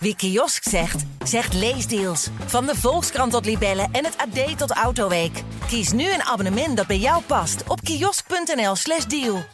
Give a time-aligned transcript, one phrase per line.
[0.00, 2.28] Wie kiosk zegt, zegt leesdeals.
[2.46, 5.42] Van de Volkskrant tot Libellen en het AD tot Autoweek.
[5.66, 9.44] Kies nu een abonnement dat bij jou past op kiosk.nl/slash deal.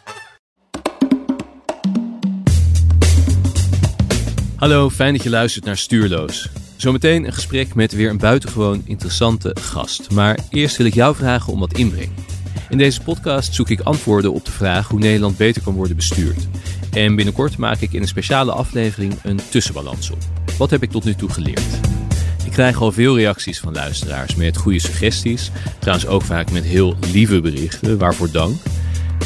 [4.55, 6.49] Hallo, fijn dat je luistert naar Stuurloos.
[6.75, 10.11] Zometeen een gesprek met weer een buitengewoon interessante gast.
[10.11, 12.11] Maar eerst wil ik jou vragen om wat inbreng.
[12.69, 16.47] In deze podcast zoek ik antwoorden op de vraag hoe Nederland beter kan worden bestuurd.
[16.91, 20.34] En binnenkort maak ik in een speciale aflevering een tussenbalans op.
[20.57, 21.79] Wat heb ik tot nu toe geleerd?
[22.45, 25.51] Ik krijg al veel reacties van luisteraars met goede suggesties.
[25.79, 28.55] Trouwens ook vaak met heel lieve berichten, waarvoor dank.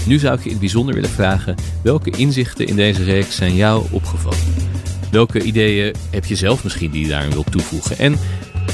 [0.05, 3.55] Nu zou ik je in het bijzonder willen vragen welke inzichten in deze reeks zijn
[3.55, 4.37] jou opgevallen?
[5.11, 7.97] Welke ideeën heb je zelf misschien die je daarin wilt toevoegen?
[7.97, 8.15] En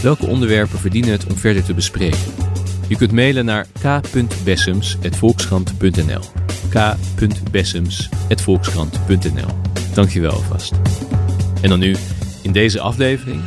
[0.02, 2.34] welke onderwerpen verdienen het om verder te bespreken?
[2.88, 6.22] Je kunt mailen naar k.bessems.volkskrant.nl
[6.70, 9.50] k.bessems.volkskrant.nl
[9.94, 10.74] Dankjewel alvast.
[11.62, 11.96] En dan nu,
[12.46, 13.42] in deze aflevering,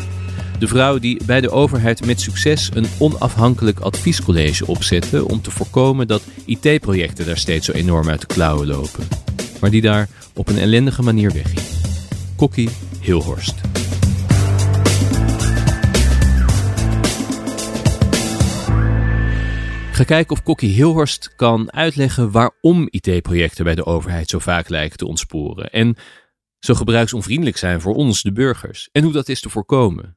[0.58, 6.06] de vrouw die bij de overheid met succes een onafhankelijk adviescollege opzette om te voorkomen
[6.06, 9.08] dat IT-projecten daar steeds zo enorm uit de klauwen lopen.
[9.60, 11.60] Maar die daar op een ellendige manier wegging.
[12.36, 12.68] Kokkie
[13.00, 13.54] Hilhorst.
[19.92, 24.98] ga kijken of Kokkie Hilhorst kan uitleggen waarom IT-projecten bij de overheid zo vaak lijken
[24.98, 25.70] te ontsporen.
[25.70, 25.96] En
[26.58, 28.88] zo gebruiksonvriendelijk zijn voor ons, de burgers.
[28.92, 30.16] En hoe dat is te voorkomen.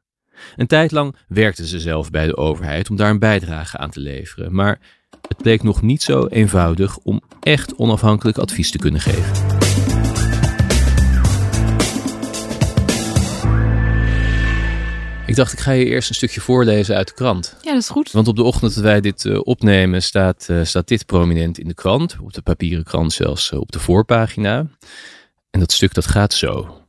[0.55, 3.99] Een tijd lang werkte ze zelf bij de overheid om daar een bijdrage aan te
[3.99, 4.55] leveren.
[4.55, 4.79] Maar
[5.27, 9.59] het bleek nog niet zo eenvoudig om echt onafhankelijk advies te kunnen geven.
[15.25, 17.55] Ik dacht, ik ga je eerst een stukje voorlezen uit de krant.
[17.61, 18.11] Ja, dat is goed.
[18.11, 21.67] Want op de ochtend dat wij dit uh, opnemen, staat, uh, staat dit prominent in
[21.67, 22.17] de krant.
[22.21, 24.67] Op de papieren krant zelfs uh, op de voorpagina.
[25.51, 26.81] En dat stuk dat gaat zo.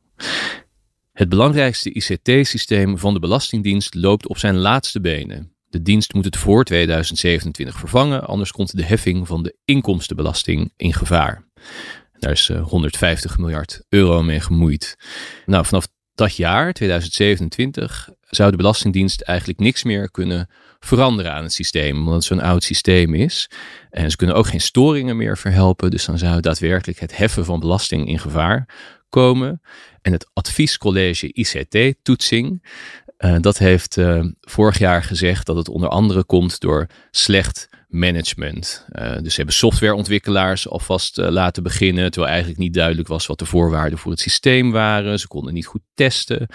[1.11, 5.55] Het belangrijkste ICT-systeem van de Belastingdienst loopt op zijn laatste benen.
[5.69, 10.93] De dienst moet het voor 2027 vervangen, anders komt de heffing van de inkomstenbelasting in
[10.93, 11.47] gevaar.
[12.19, 14.95] Daar is 150 miljard euro mee gemoeid.
[15.45, 21.53] Nou, vanaf dat jaar, 2027, zou de Belastingdienst eigenlijk niks meer kunnen veranderen aan het
[21.53, 23.49] systeem, omdat het zo'n oud systeem is.
[23.89, 27.59] En ze kunnen ook geen storingen meer verhelpen, dus dan zou daadwerkelijk het heffen van
[27.59, 28.67] belasting in gevaar
[29.09, 29.61] komen.
[30.01, 32.67] En het adviescollege ICT-toetsing,
[33.17, 38.85] uh, dat heeft uh, vorig jaar gezegd dat het onder andere komt door slecht management.
[38.91, 43.39] Uh, dus ze hebben softwareontwikkelaars alvast uh, laten beginnen, terwijl eigenlijk niet duidelijk was wat
[43.39, 45.19] de voorwaarden voor het systeem waren.
[45.19, 46.47] Ze konden niet goed testen.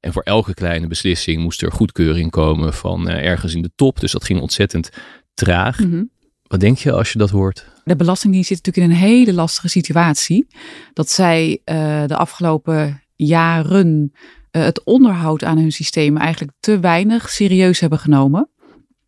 [0.00, 4.00] En voor elke kleine beslissing moest er goedkeuring komen van uh, ergens in de top.
[4.00, 4.90] Dus dat ging ontzettend
[5.34, 5.78] traag.
[5.78, 6.10] Mm -hmm.
[6.42, 7.66] Wat denk je als je dat hoort?
[7.84, 10.46] De Belastingdienst zit natuurlijk in een hele lastige situatie.
[10.92, 11.60] Dat zij
[12.06, 14.12] de afgelopen jaren
[14.50, 18.48] het onderhoud aan hun systeem eigenlijk te weinig serieus hebben genomen.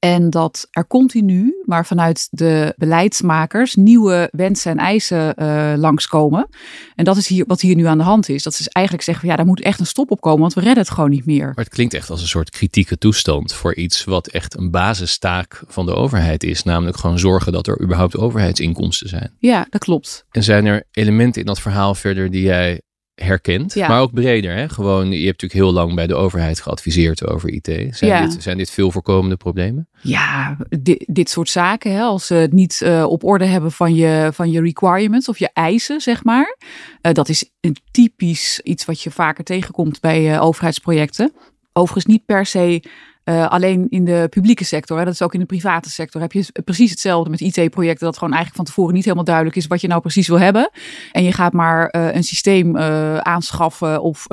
[0.04, 6.48] En dat er continu, maar vanuit de beleidsmakers, nieuwe wensen en eisen uh, langskomen.
[6.94, 8.42] En dat is hier, wat hier nu aan de hand is.
[8.42, 10.60] Dat ze eigenlijk zeggen, van, ja, daar moet echt een stop op komen, want we
[10.60, 11.44] redden het gewoon niet meer.
[11.44, 15.62] Maar het klinkt echt als een soort kritieke toestand voor iets wat echt een basistaak
[15.66, 16.62] van de overheid is.
[16.62, 19.32] Namelijk gewoon zorgen dat er überhaupt overheidsinkomsten zijn.
[19.38, 20.24] Ja, dat klopt.
[20.30, 22.80] En zijn er elementen in dat verhaal verder die jij
[23.14, 23.88] herkent, ja.
[23.88, 24.54] maar ook breder.
[24.54, 24.68] Hè?
[24.68, 27.64] Gewoon, je hebt natuurlijk heel lang bij de overheid geadviseerd over IT.
[27.66, 28.26] Zijn, ja.
[28.26, 29.88] dit, zijn dit veel voorkomende problemen?
[30.00, 33.94] Ja, dit, dit soort zaken, hè, als ze het niet uh, op orde hebben van
[33.94, 36.56] je, van je requirements of je eisen, zeg maar.
[37.02, 41.32] Uh, dat is een typisch iets wat je vaker tegenkomt bij uh, overheidsprojecten.
[41.72, 42.82] Overigens niet per se
[43.24, 46.32] uh, alleen in de publieke sector, hè, dat is ook in de private sector, heb
[46.32, 48.06] je precies hetzelfde met IT-projecten.
[48.06, 50.70] Dat gewoon eigenlijk van tevoren niet helemaal duidelijk is wat je nou precies wil hebben.
[51.12, 54.26] En je gaat maar uh, een systeem uh, aanschaffen of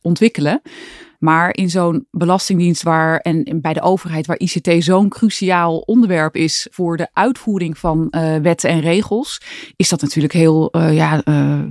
[0.00, 0.60] ontwikkelen.
[1.18, 6.66] Maar in zo'n belastingdienst waar en bij de overheid waar ICT zo'n cruciaal onderwerp is
[6.70, 8.08] voor de uitvoering van
[8.42, 9.42] wetten en regels,
[9.76, 11.22] is dat natuurlijk heel ja,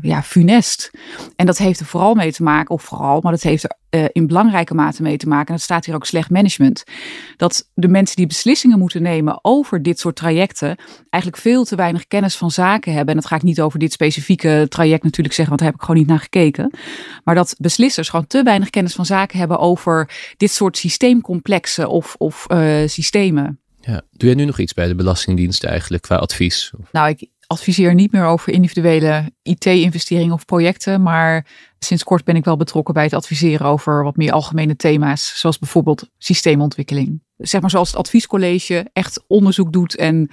[0.02, 0.92] ja, funest.
[1.36, 3.78] En dat heeft er vooral mee te maken, of vooral, maar dat heeft er
[4.12, 6.84] in belangrijke mate mee te maken, en dat staat hier ook slecht management,
[7.38, 10.76] dat de mensen die beslissingen moeten nemen over dit soort trajecten
[11.10, 13.16] eigenlijk veel te weinig kennis van zaken hebben.
[13.16, 15.86] En dat ga ik niet over dit specifieke traject natuurlijk zeggen, want daar heb ik
[15.86, 16.72] gewoon niet naar gekeken.
[17.24, 22.16] Maar dat beslissers gewoon te weinig kennis van zaken hebben over dit soort systeemcomplexen of,
[22.18, 23.60] of uh, systemen.
[23.82, 24.02] Ja.
[24.12, 26.72] Doe jij nu nog iets bij de Belastingdienst eigenlijk qua advies?
[26.92, 31.46] Nou, ik adviseer niet meer over individuele IT-investeringen of projecten, maar
[31.86, 35.60] sinds kort ben ik wel betrokken bij het adviseren over wat meer algemene thema's, zoals
[35.60, 37.22] bijvoorbeeld systeemontwikkeling.
[37.38, 40.30] Zeg maar zoals het adviescollege echt onderzoek doet en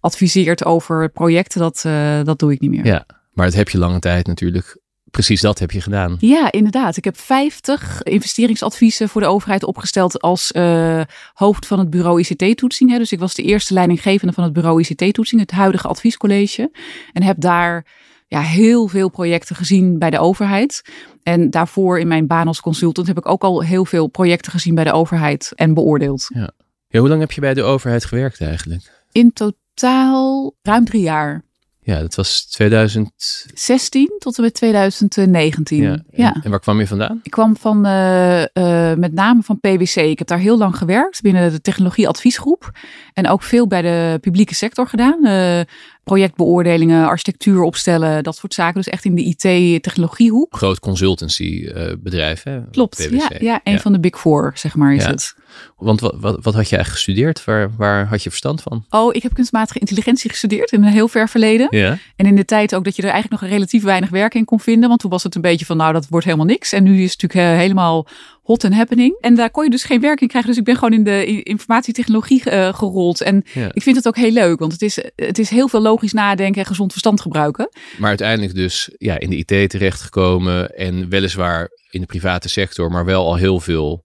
[0.00, 2.86] adviseert over projecten, dat, uh, dat doe ik niet meer.
[2.86, 4.82] Ja, maar dat heb je lange tijd natuurlijk
[5.14, 6.16] precies dat heb je gedaan.
[6.18, 6.96] Ja, inderdaad.
[6.96, 11.00] Ik heb 50 investeringsadviezen voor de overheid opgesteld als uh,
[11.32, 12.96] hoofd van het bureau ICT-toetsing.
[12.96, 16.70] Dus ik was de eerste leidinggevende van het bureau ICT-toetsing, het huidige adviescollege.
[17.12, 17.86] En heb daar
[18.34, 20.82] ja, heel veel projecten gezien bij de overheid.
[21.22, 24.74] En daarvoor in mijn baan als consultant heb ik ook al heel veel projecten gezien
[24.74, 26.30] bij de overheid en beoordeeld.
[26.34, 26.50] Ja.
[26.88, 29.04] ja hoe lang heb je bij de overheid gewerkt eigenlijk?
[29.12, 31.44] In totaal ruim drie jaar.
[31.84, 35.82] Ja, dat was 2016 tot en met 2019.
[35.82, 36.36] Ja, ja.
[36.42, 37.20] En waar kwam je vandaan?
[37.22, 39.96] Ik kwam van uh, uh, met name van PwC.
[39.96, 42.70] Ik heb daar heel lang gewerkt binnen de technologieadviesgroep.
[43.12, 45.26] En ook veel bij de publieke sector gedaan.
[45.26, 45.60] Uh,
[46.04, 48.74] projectbeoordelingen, architectuur opstellen, dat soort zaken.
[48.74, 50.56] Dus echt in de IT-technologiehoek.
[50.56, 52.60] Groot consultancybedrijf, hè?
[52.70, 55.34] Klopt, ja, ja, een van de big four, zeg maar, is het.
[55.76, 57.44] Want wat, wat, wat, had je eigenlijk gestudeerd?
[57.44, 58.84] Waar, waar had je verstand van?
[58.90, 61.66] Oh, ik heb kunstmatige intelligentie gestudeerd in een heel ver verleden.
[61.70, 61.98] Ja.
[62.16, 64.60] En in de tijd ook dat je er eigenlijk nog relatief weinig werk in kon
[64.60, 64.88] vinden.
[64.88, 66.72] Want toen was het een beetje van, nou, dat wordt helemaal niks.
[66.72, 68.06] En nu is het natuurlijk eh, helemaal
[68.44, 69.16] hot and happening.
[69.20, 70.50] En daar kon je dus geen werk in krijgen.
[70.50, 73.20] Dus ik ben gewoon in de informatietechnologie uh, gerold.
[73.20, 76.12] En ik vind het ook heel leuk, want het is, het is heel veel logisch
[76.12, 77.68] nadenken en gezond verstand gebruiken.
[77.98, 83.04] Maar uiteindelijk dus ja, in de IT terechtgekomen en weliswaar in de private sector, maar
[83.04, 84.04] wel al heel veel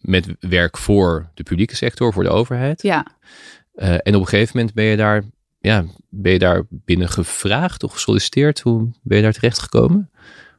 [0.00, 2.82] met werk voor de publieke sector, voor de overheid.
[2.82, 3.06] Ja.
[3.74, 5.24] Uh, en op een gegeven moment ben je daar,
[5.58, 8.60] ja, ben je daar binnen gevraagd of gesolliciteerd?
[8.60, 10.10] Hoe ben je daar terecht gekomen?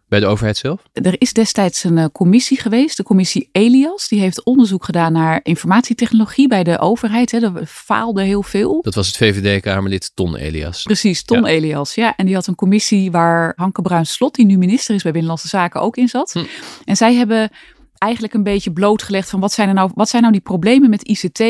[0.07, 0.81] Bij de overheid zelf?
[0.93, 4.07] Er is destijds een uh, commissie geweest, de commissie Elias.
[4.07, 7.31] Die heeft onderzoek gedaan naar informatietechnologie bij de overheid.
[7.31, 7.39] Hè.
[7.39, 8.81] Er faalde heel veel.
[8.81, 10.83] Dat was het VVD-Kamerlid Ton Elias.
[10.83, 11.95] Precies, Ton Elias.
[11.95, 15.47] Ja, en die had een commissie waar Hanke Bruins-Slot, die nu minister is bij Binnenlandse
[15.47, 16.33] Zaken, ook in zat.
[16.33, 16.43] Hm.
[16.85, 17.49] En zij hebben
[17.97, 21.03] eigenlijk een beetje blootgelegd van wat zijn, er nou, wat zijn nou die problemen met
[21.03, 21.43] ICT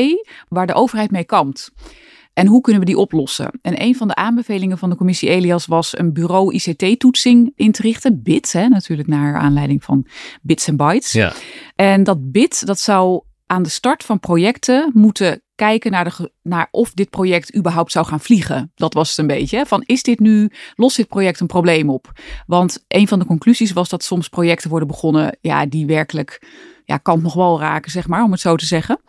[0.50, 1.72] waar de overheid mee kampt.
[2.38, 3.52] En hoe kunnen we die oplossen?
[3.62, 7.82] En een van de aanbevelingen van de commissie Elias was een bureau ICT-toetsing in te
[7.82, 8.22] richten.
[8.24, 10.06] BIT, hè, natuurlijk naar aanleiding van
[10.42, 11.12] bits en bytes.
[11.12, 11.34] Ja.
[11.76, 16.68] En dat BIT, dat zou aan de start van projecten moeten kijken naar, de, naar
[16.72, 18.72] of dit project überhaupt zou gaan vliegen.
[18.76, 19.66] Dat was het een beetje.
[19.66, 22.12] Van is dit nu, lost dit project een probleem op?
[22.46, 26.48] Want een van de conclusies was dat soms projecten worden begonnen, ja, die werkelijk,
[26.86, 29.00] ja, kan nog wel raken, zeg maar, om het zo te zeggen.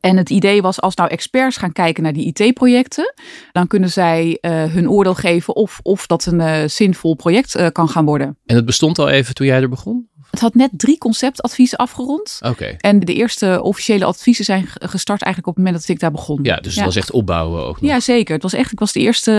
[0.00, 3.14] En het idee was, als nou experts gaan kijken naar die IT-projecten,
[3.52, 7.66] dan kunnen zij uh, hun oordeel geven of, of dat een uh, zinvol project uh,
[7.72, 8.38] kan gaan worden.
[8.46, 10.10] En het bestond al even toen jij er begon?
[10.30, 12.38] Het had net drie conceptadviezen afgerond.
[12.40, 12.64] Oké.
[12.64, 16.38] En de eerste officiële adviezen zijn gestart eigenlijk op het moment dat ik daar begon.
[16.42, 17.90] Ja, dus het was echt opbouwen ook nog.
[17.90, 18.34] Ja, zeker.
[18.34, 19.32] Het was echt, ik was de eerste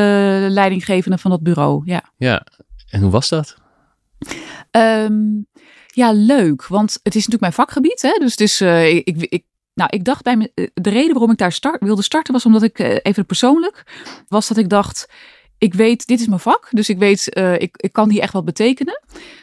[0.50, 1.82] leidinggevende van dat bureau.
[1.86, 2.04] Ja.
[2.18, 2.46] Ja.
[2.90, 3.56] En hoe was dat?
[4.72, 5.48] Um,
[5.88, 6.68] ja, leuk.
[6.68, 8.02] Want het is natuurlijk mijn vakgebied.
[8.02, 8.26] Hè?
[8.36, 11.84] Dus uh, ik, ik, nou, ik dacht bij me, de reden waarom ik daar start,
[11.84, 13.84] wilde starten was omdat ik, uh, even persoonlijk,
[14.28, 15.10] was dat ik dacht,
[15.58, 18.34] ik weet, dit is mijn vak, dus ik weet, uh, ik, ik kan hier echt
[18.34, 19.02] wat betekenen.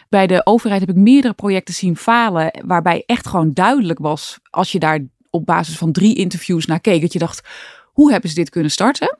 [0.08, 4.72] Bij de overheid heb ik meerdere projecten zien falen, waarbij echt gewoon duidelijk was, als
[4.72, 5.00] je daar
[5.30, 7.48] op basis van drie interviews naar keek, dat je dacht,
[8.00, 9.18] hoe hebben ze dit kunnen starten?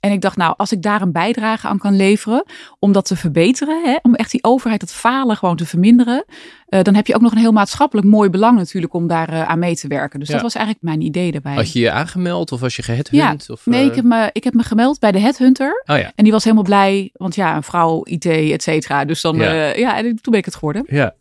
[0.00, 2.44] En ik dacht, nou, als ik daar een bijdrage aan kan leveren
[2.78, 6.24] om dat te verbeteren, hè, om echt die overheid, dat falen gewoon te verminderen,
[6.68, 9.48] uh, dan heb je ook nog een heel maatschappelijk mooi belang natuurlijk om daar uh,
[9.48, 10.18] aan mee te werken.
[10.18, 10.34] Dus ja.
[10.34, 11.54] dat was eigenlijk mijn idee daarbij.
[11.54, 13.46] Had je je aangemeld of was je geheadhunt?
[13.46, 15.82] Ja, of, nee, ik heb, me, ik heb me gemeld bij de headhunter.
[15.86, 16.12] Oh, ja.
[16.14, 19.04] En die was helemaal blij, want ja, een vrouw, IT, et cetera.
[19.04, 19.52] Dus dan, ja.
[19.76, 20.84] Ja, en toen ben ik het geworden.
[20.86, 21.14] Ja.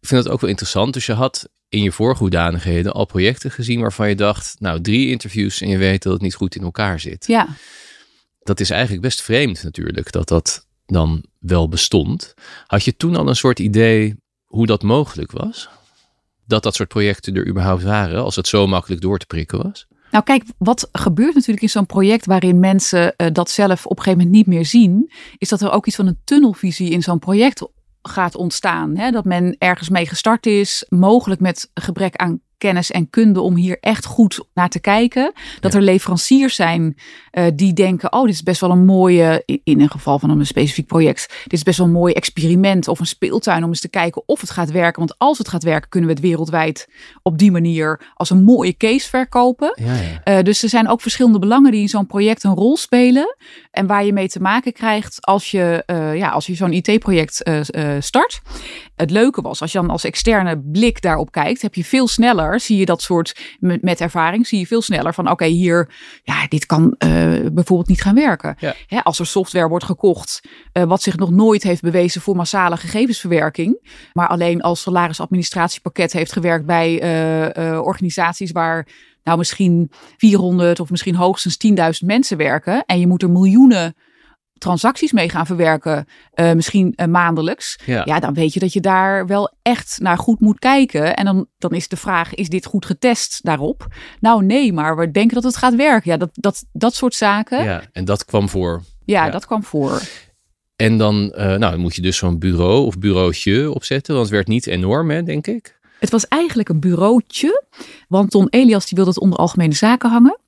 [0.00, 0.92] Ik vind dat ook wel interessant.
[0.92, 5.08] Dus je had in je vorige hoedanigheden al projecten gezien waarvan je dacht, nou, drie
[5.08, 7.26] interviews en je weet dat het niet goed in elkaar zit.
[7.26, 7.48] Ja.
[8.42, 12.34] Dat is eigenlijk best vreemd natuurlijk, dat dat dan wel bestond.
[12.66, 15.68] Had je toen al een soort idee hoe dat mogelijk was?
[16.46, 19.86] Dat dat soort projecten er überhaupt waren, als het zo makkelijk door te prikken was?
[20.10, 24.02] Nou kijk, wat gebeurt natuurlijk in zo'n project waarin mensen uh, dat zelf op een
[24.02, 27.18] gegeven moment niet meer zien, is dat er ook iets van een tunnelvisie in zo'n
[27.18, 27.68] project
[28.08, 28.96] gaat ontstaan.
[28.96, 29.10] Hè?
[29.10, 33.78] Dat men ergens mee gestart is, mogelijk met gebrek aan kennis en kunde om hier
[33.80, 35.32] echt goed naar te kijken.
[35.60, 35.78] Dat ja.
[35.78, 36.96] er leveranciers zijn
[37.32, 40.46] uh, die denken: oh, dit is best wel een mooie, in een geval van een
[40.46, 43.88] specifiek project, dit is best wel een mooi experiment of een speeltuin om eens te
[43.88, 44.98] kijken of het gaat werken.
[44.98, 46.88] Want als het gaat werken, kunnen we het wereldwijd
[47.22, 49.72] op die manier als een mooie case verkopen.
[49.84, 50.38] Ja, ja.
[50.38, 53.36] Uh, dus er zijn ook verschillende belangen die in zo'n project een rol spelen
[53.70, 57.42] en waar je mee te maken krijgt als je, uh, ja, als je zo'n IT-project
[57.98, 58.40] start.
[58.96, 62.43] Het leuke was, als je dan als externe blik daarop kijkt, heb je veel sneller,
[62.52, 65.94] zie je dat soort, met, met ervaring, zie je veel sneller van, oké, okay, hier,
[66.22, 67.10] ja, dit kan uh,
[67.52, 68.56] bijvoorbeeld niet gaan werken.
[68.58, 68.74] Ja.
[68.86, 70.40] Hè, als er software wordt gekocht,
[70.72, 76.32] uh, wat zich nog nooit heeft bewezen voor massale gegevensverwerking, maar alleen als salarisadministratiepakket heeft
[76.32, 78.86] gewerkt bij uh, organisaties waar
[79.24, 81.56] nou misschien 400 of misschien hoogstens
[82.02, 83.94] 10.000 mensen werken en je moet er miljoenen
[84.58, 88.02] transacties mee gaan verwerken, uh, misschien uh, maandelijks, ja.
[88.04, 88.20] ja.
[88.20, 91.16] dan weet je dat je daar wel echt naar goed moet kijken.
[91.16, 93.86] En dan, dan is de vraag, is dit goed getest daarop?
[94.20, 96.10] Nou nee, maar we denken dat het gaat werken.
[96.10, 97.64] Ja, dat, dat, dat soort zaken.
[97.64, 98.82] Ja, en dat kwam voor.
[99.04, 99.30] Ja, ja.
[99.30, 100.02] dat kwam voor.
[100.76, 104.34] En dan, uh, nou, dan moet je dus zo'n bureau of bureautje opzetten, want het
[104.34, 105.78] werd niet enorm, hè, denk ik.
[106.04, 107.62] Het was eigenlijk een bureautje,
[108.08, 110.38] want Don Elias die wilde het onder algemene zaken hangen.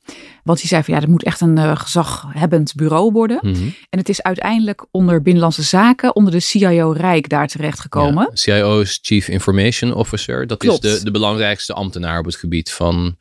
[0.44, 3.38] Want hij zei van ja, dat moet echt een uh, gezaghebbend bureau worden.
[3.42, 3.64] Mhm.
[3.90, 8.30] En het is uiteindelijk onder Binnenlandse Zaken, onder de CIO Rijk daar terechtgekomen.
[8.32, 10.46] Ja, CIO is Chief Information Officer.
[10.46, 10.84] Dat Klopt.
[10.84, 13.16] is de, de belangrijkste ambtenaar op het gebied van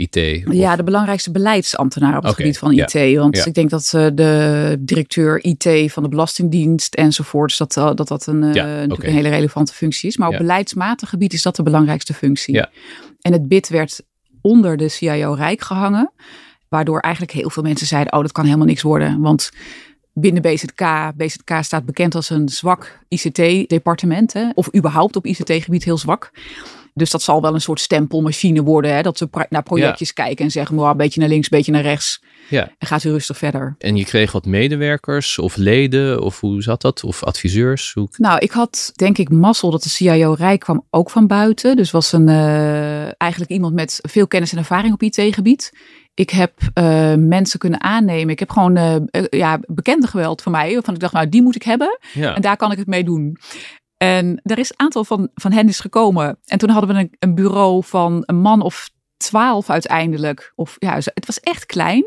[0.00, 0.46] IT.
[0.46, 0.54] Of...
[0.54, 2.88] Ja, de belangrijkste beleidsambtenaar op het gebied van ja.
[2.92, 3.16] IT.
[3.16, 3.44] Want Ja.
[3.44, 8.26] ik denk dat eh, de directeur IT van de Belastingdienst enzovoorts, dat uh, dat, dat
[8.26, 9.06] een, eh, Ja, natuurlijk oké.
[9.06, 10.16] een hele relevante functie is.
[10.16, 12.66] Maar op beleidsmatig gebied is dat de belangrijkste functie.
[13.20, 14.02] En het BID werd
[14.40, 16.12] onder de CIO Rijk gehangen.
[16.68, 19.20] Waardoor eigenlijk heel veel mensen zeiden, oh dat kan helemaal niks worden.
[19.20, 19.50] Want
[20.12, 24.34] binnen BZK, BZK staat bekend als een zwak ICT-departement.
[24.54, 26.30] Of überhaupt op ICT-gebied heel zwak.
[26.94, 28.94] Dus dat zal wel een soort stempelmachine worden.
[28.94, 31.72] Hè, dat ze naar projectjes kijken en zeggen, "Mwah, een beetje naar links, een beetje
[31.72, 32.22] naar rechts.
[32.48, 32.70] Ja.
[32.78, 33.74] En gaat u rustig verder.
[33.78, 37.04] En je kreeg wat medewerkers of leden, of hoe zat dat?
[37.04, 37.92] Of adviseurs?
[37.92, 38.08] Hoe...
[38.16, 41.76] Nou, ik had denk ik mazzel dat de CIO Rijk kwam ook van buiten.
[41.76, 45.72] Dus was een, eh, eigenlijk iemand met veel kennis en ervaring op IT-gebied.
[46.14, 48.28] Ik heb eh, mensen kunnen aannemen.
[48.28, 50.72] Ik heb gewoon eh, ja, bekenden geweld van mij.
[50.72, 51.98] Waarvan ik dacht, nou die moet ik hebben.
[52.12, 52.34] Ja.
[52.34, 53.36] En daar kan ik het mee doen.
[54.02, 56.38] En er is een aantal van, van hen is gekomen.
[56.44, 60.52] En toen hadden we een, een bureau van een man of twaalf uiteindelijk.
[60.54, 62.04] Of ja, het was echt klein.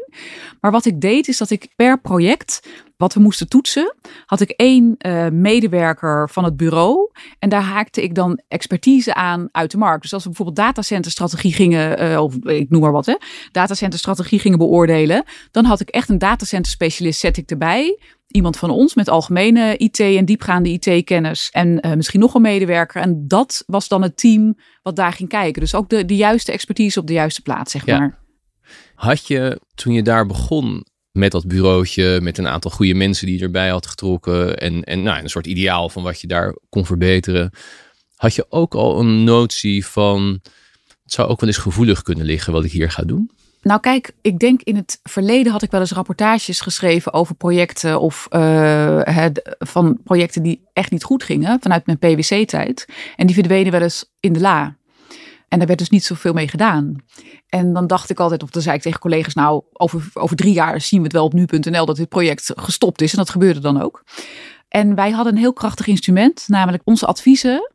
[0.61, 3.95] Maar wat ik deed is dat ik per project wat we moesten toetsen,
[4.25, 7.11] had ik één eh, medewerker van het bureau.
[7.39, 10.01] En daar haakte ik dan expertise aan uit de markt.
[10.01, 13.15] Dus als we bijvoorbeeld datacenterstrategie gingen, eh, of ik noem maar wat, hè,
[13.51, 17.99] datacenterstrategie gingen beoordelen, dan had ik echt een datacenter specialist zet ik erbij.
[18.33, 21.49] Iemand van ons met algemene IT en diepgaande IT-kennis.
[21.51, 23.01] En eh, misschien nog een medewerker.
[23.01, 25.61] En dat was dan het team wat daar ging kijken.
[25.61, 27.99] Dus ook de, de juiste expertise op de juiste plaats, zeg Ja.
[27.99, 28.19] maar.
[28.95, 33.37] Had je toen je daar begon met dat bureautje, met een aantal goede mensen die
[33.37, 36.85] je erbij had getrokken en, en nou, een soort ideaal van wat je daar kon
[36.85, 37.51] verbeteren,
[38.15, 40.39] had je ook al een notie van
[41.03, 43.31] het zou ook wel eens gevoelig kunnen liggen wat ik hier ga doen?
[43.63, 47.99] Nou kijk, ik denk in het verleden had ik wel eens rapportages geschreven over projecten
[47.99, 49.25] of eh,
[49.59, 52.87] van projecten die echt niet goed gingen vanuit mijn PwC-tijd.
[53.15, 54.75] En die verdwenen wel eens in de la.
[55.47, 56.95] En daar werd dus niet zoveel mee gedaan.
[57.47, 60.53] En dan dacht ik altijd, of dan zei ik tegen collega's, nou, over, over drie
[60.53, 63.11] jaar zien we het wel op nu.nl dat dit project gestopt is.
[63.11, 64.03] En dat gebeurde dan ook.
[64.67, 67.71] En wij hadden een heel krachtig instrument, namelijk onze adviezen.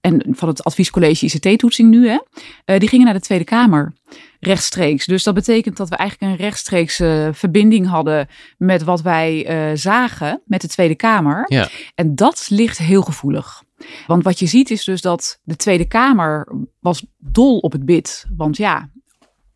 [0.00, 2.18] En van het adviescollege ICT-toetsing nu, hè,
[2.64, 3.92] eh, die gingen naar de Tweede Kamer
[4.40, 5.06] rechtstreeks.
[5.06, 10.42] Dus dat betekent dat we eigenlijk een rechtstreekse verbinding hadden met wat wij eh, zagen
[10.44, 11.44] met de Tweede Kamer.
[11.46, 11.68] Ja.
[11.94, 13.62] En dat ligt heel gevoelig.
[14.06, 16.48] Want wat je ziet is dus dat de Tweede Kamer
[16.80, 18.26] was dol op het bid.
[18.36, 18.90] Want ja,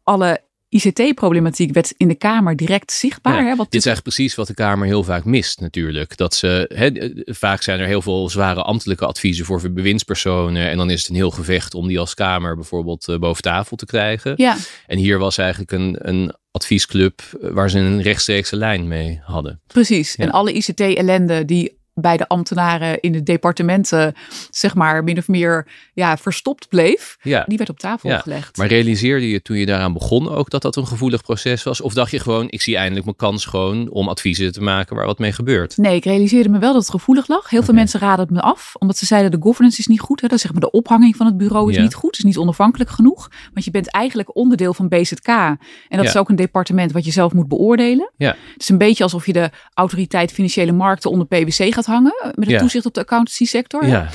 [0.02, 0.40] alle
[0.72, 3.42] ICT-problematiek werd in de Kamer direct zichtbaar.
[3.42, 6.16] Ja, hè, wat Dit is eigenlijk precies wat de Kamer heel vaak mist natuurlijk.
[6.16, 10.70] Dat ze, hè, vaak zijn er heel veel zware ambtelijke adviezen voor bewindspersonen.
[10.70, 13.76] En dan is het een heel gevecht om die als Kamer bijvoorbeeld eh, boven tafel
[13.76, 14.32] te krijgen.
[14.36, 19.20] Ja, En hier was eigenlijk een, een adviesclub eh, waar ze een rechtstreekse lijn mee
[19.24, 19.60] hadden.
[19.66, 20.14] precies.
[20.14, 20.24] Ja.
[20.24, 24.14] En alle ICT-ellende die bij de ambtenaren in de departementen,
[24.50, 27.44] zeg maar, min of meer ja, verstopt bleef, Ja.
[27.46, 28.56] die werd op tafel Ja, gelegd.
[28.56, 31.80] Maar realiseerde je toen je daaraan begon ook dat dat een gevoelig proces was?
[31.80, 35.06] Of dacht je gewoon, ik zie eindelijk mijn kans gewoon om adviezen te maken waar
[35.06, 35.76] wat mee gebeurt?
[35.76, 37.50] Nee, ik realiseerde me wel dat het gevoelig lag.
[37.50, 40.20] Heel veel mensen raden het me af, omdat ze zeiden de governance is niet goed.
[40.20, 40.28] Hè?
[40.28, 41.82] Dat zeg maar de ophanging van het bureau is Ja.
[41.82, 43.30] niet goed, is niet onafhankelijk genoeg.
[43.52, 45.26] Want je bent eigenlijk onderdeel van BZK.
[45.28, 45.58] En
[45.88, 48.10] dat is ook een departement wat je zelf moet beoordelen.
[48.16, 48.36] Ja.
[48.52, 52.14] Het is een beetje alsof je de autoriteit financiële markten onder PwC gaat hangen.
[52.22, 52.58] Met het Ja.
[52.58, 53.86] toezicht op de accountancy sector.
[53.86, 54.08] Ja,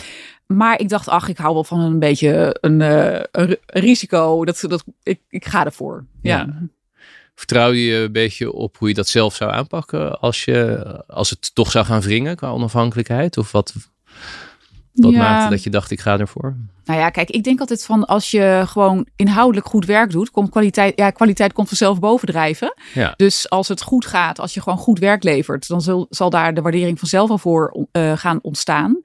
[0.47, 4.45] Maar ik dacht, ach, ik hou wel van een beetje een, eh, een ri- risico.
[4.45, 6.05] Dat, dat, ik, ik ga ervoor.
[6.21, 6.37] Ja.
[6.37, 6.67] Ja.
[7.35, 11.55] vertrouw je een beetje op hoe je dat zelf zou aanpakken als, je, als het
[11.55, 13.37] toch zou gaan wringen qua onafhankelijkheid?
[13.37, 13.73] Of wat,
[14.97, 15.17] wat Ja.
[15.17, 16.55] maakte dat je dacht, ik ga ervoor?
[16.85, 20.49] Nou ja, kijk, ik denk altijd van als je gewoon inhoudelijk goed werk doet, komt
[20.49, 22.73] kwaliteit, ja, kwaliteit komt vanzelf bovendrijven.
[22.93, 23.13] Ja.
[23.15, 26.53] Dus als het goed gaat, als je gewoon goed werk levert, dan zal, zal daar
[26.53, 29.01] de waardering vanzelf al voor eh, gaan ontstaan.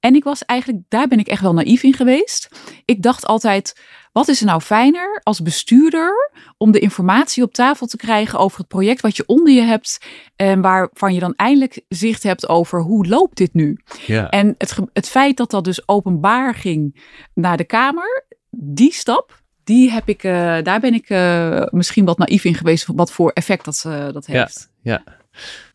[0.00, 2.48] En ik was eigenlijk, daar ben ik echt wel naïef in geweest.
[2.84, 3.80] Ik dacht altijd,
[4.14, 8.58] wat is er nou fijner als bestuurder om de informatie op tafel te krijgen over
[8.58, 9.98] het project wat je onder je hebt
[10.36, 13.78] en waarvan je dan eindelijk zicht hebt over hoe loopt dit nu?
[14.06, 14.28] Ja.
[14.28, 17.02] En het, het feit dat dat dus openbaar ging
[17.34, 22.18] naar de Kamer, die stap, die heb ik, eh, daar ben ik eh, misschien wat
[22.18, 24.70] naïef in geweest, wat voor effect dat, eh, dat heeft.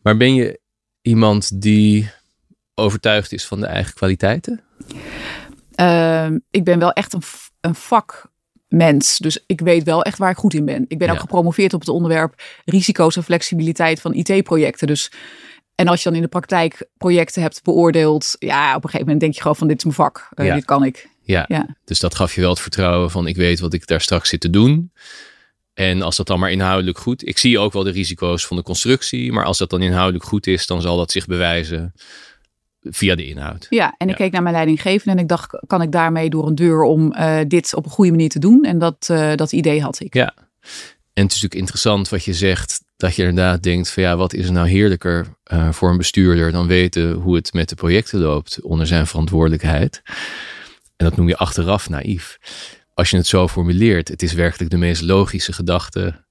[0.02, 0.60] Maar ben je
[1.02, 2.10] iemand die
[2.74, 4.60] overtuigd is van de eigen kwaliteiten?
[5.74, 7.22] Ehm, ik ben wel echt een,
[7.60, 9.18] een vakmens.
[9.18, 10.84] Dus ik weet wel echt waar ik goed in ben.
[10.88, 11.12] Ik ben Ja.
[11.12, 14.86] ook gepromoveerd op het onderwerp risico's en flexibiliteit van IT-projecten.
[14.86, 15.12] Dus,
[15.74, 19.20] en als je dan in de praktijk projecten hebt beoordeeld, ja, op een gegeven moment
[19.20, 20.28] denk je gewoon van dit is mijn vak.
[20.34, 20.54] Eh, Ja.
[20.54, 21.08] Dit kan ik.
[21.22, 21.44] Ja.
[21.48, 21.66] Ja.
[21.84, 24.40] Dus dat gaf je wel het vertrouwen van ik weet wat ik daar straks zit
[24.40, 24.92] te doen.
[25.74, 27.26] En als dat dan maar inhoudelijk goed...
[27.26, 29.32] Ik zie ook wel de risico's van de constructie.
[29.32, 31.92] Maar als dat dan inhoudelijk goed is, dan zal dat zich bewijzen
[32.80, 33.66] via de inhoud.
[33.70, 34.24] Ja, en ik Ja.
[34.24, 37.38] keek naar mijn leidinggevende en ik dacht, kan ik daarmee door een deur om eh,
[37.48, 38.64] dit op een goede manier te doen?
[38.64, 40.14] En dat, eh, dat idee had ik.
[40.14, 40.34] Ja.
[41.12, 42.82] En het is natuurlijk interessant wat je zegt.
[42.96, 46.52] Dat je inderdaad denkt van ja, wat is er nou heerlijker eh, voor een bestuurder
[46.52, 50.02] dan weten hoe het met de projecten loopt onder zijn verantwoordelijkheid.
[50.96, 52.38] En dat noem je achteraf naïef.
[52.94, 56.24] Als je het zo formuleert, het is werkelijk de meest logische gedachte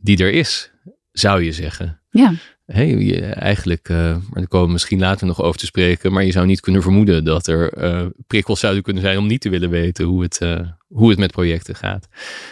[0.00, 0.70] die er is,
[1.12, 2.00] zou je zeggen.
[2.10, 2.32] Ja,
[2.66, 6.24] Hey, je, eigenlijk, eh, maar daar komen we misschien later nog over te spreken, maar
[6.24, 9.48] je zou niet kunnen vermoeden dat er eh, prikkels zouden kunnen zijn om niet te
[9.48, 12.08] willen weten hoe het, eh, hoe het met projecten gaat.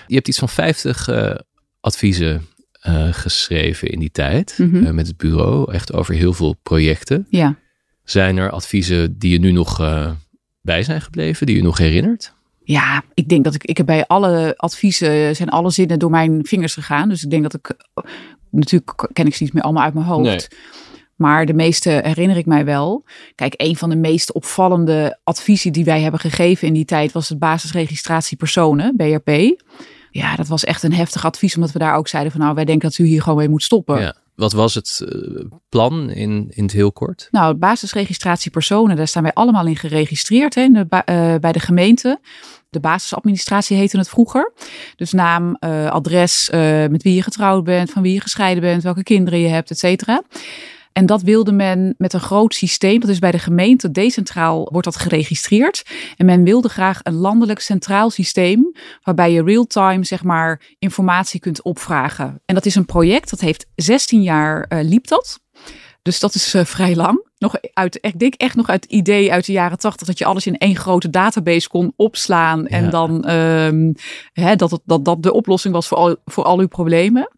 [0.06, 1.34] Je hebt iets van 50 eh,
[1.80, 2.46] adviezen
[3.10, 4.94] geschreven in die tijd Mhm.
[4.94, 7.26] met het bureau, echt over heel veel projecten.
[7.30, 7.56] ja.
[8.04, 9.76] Zijn er adviezen die je nu nog
[10.60, 12.34] bij zijn gebleven, die je nog herinnert?
[12.70, 16.46] Ja, ik denk dat ik, ik heb bij alle adviezen, zijn alle zinnen door mijn
[16.46, 17.08] vingers gegaan.
[17.08, 17.76] Dus ik denk dat ik,
[18.50, 20.24] natuurlijk ken ik ze niet meer allemaal uit mijn hoofd.
[20.24, 20.40] Nee.
[21.16, 23.04] Maar de meeste herinner ik mij wel.
[23.34, 27.28] Kijk, een van de meest opvallende adviezen die wij hebben gegeven in die tijd was
[27.28, 29.60] het basisregistratie personen, BRP.
[30.10, 32.64] Ja, dat was echt een heftig advies, omdat we daar ook zeiden van nou, wij
[32.64, 34.00] denken dat u hier gewoon mee moet stoppen.
[34.00, 34.14] Ja.
[34.34, 37.28] Wat was het eh, plan in, in het heel kort?
[37.30, 41.52] Nou, basisregistratie personen, daar staan wij allemaal in geregistreerd hè, in de ba- eh, bij
[41.52, 42.20] de gemeente.
[42.70, 44.52] De basisadministratie heette het vroeger.
[44.96, 48.82] Dus naam, eh, adres, eh, met wie je getrouwd bent, van wie je gescheiden bent,
[48.82, 50.22] welke kinderen je hebt, et cetera.
[50.92, 54.84] En dat wilde men met een groot systeem, dat is bij de gemeente decentraal wordt
[54.84, 55.82] dat geregistreerd.
[56.16, 58.72] En men wilde graag een landelijk centraal systeem
[59.02, 62.40] waarbij je real-time zeg maar informatie kunt opvragen.
[62.46, 65.40] En dat is een project, dat heeft 16 jaar eh, liep dat.
[66.02, 67.28] Dus dat is eh, vrij lang.
[67.38, 70.24] Nog uit, ik denk echt nog uit het idee uit de jaren tachtig dat je
[70.24, 72.66] alles in één grote database kon opslaan.
[72.66, 73.92] En dan ehm,
[74.32, 77.28] hè, dat, het, dat dat de oplossing was voor al, voor al uw problemen.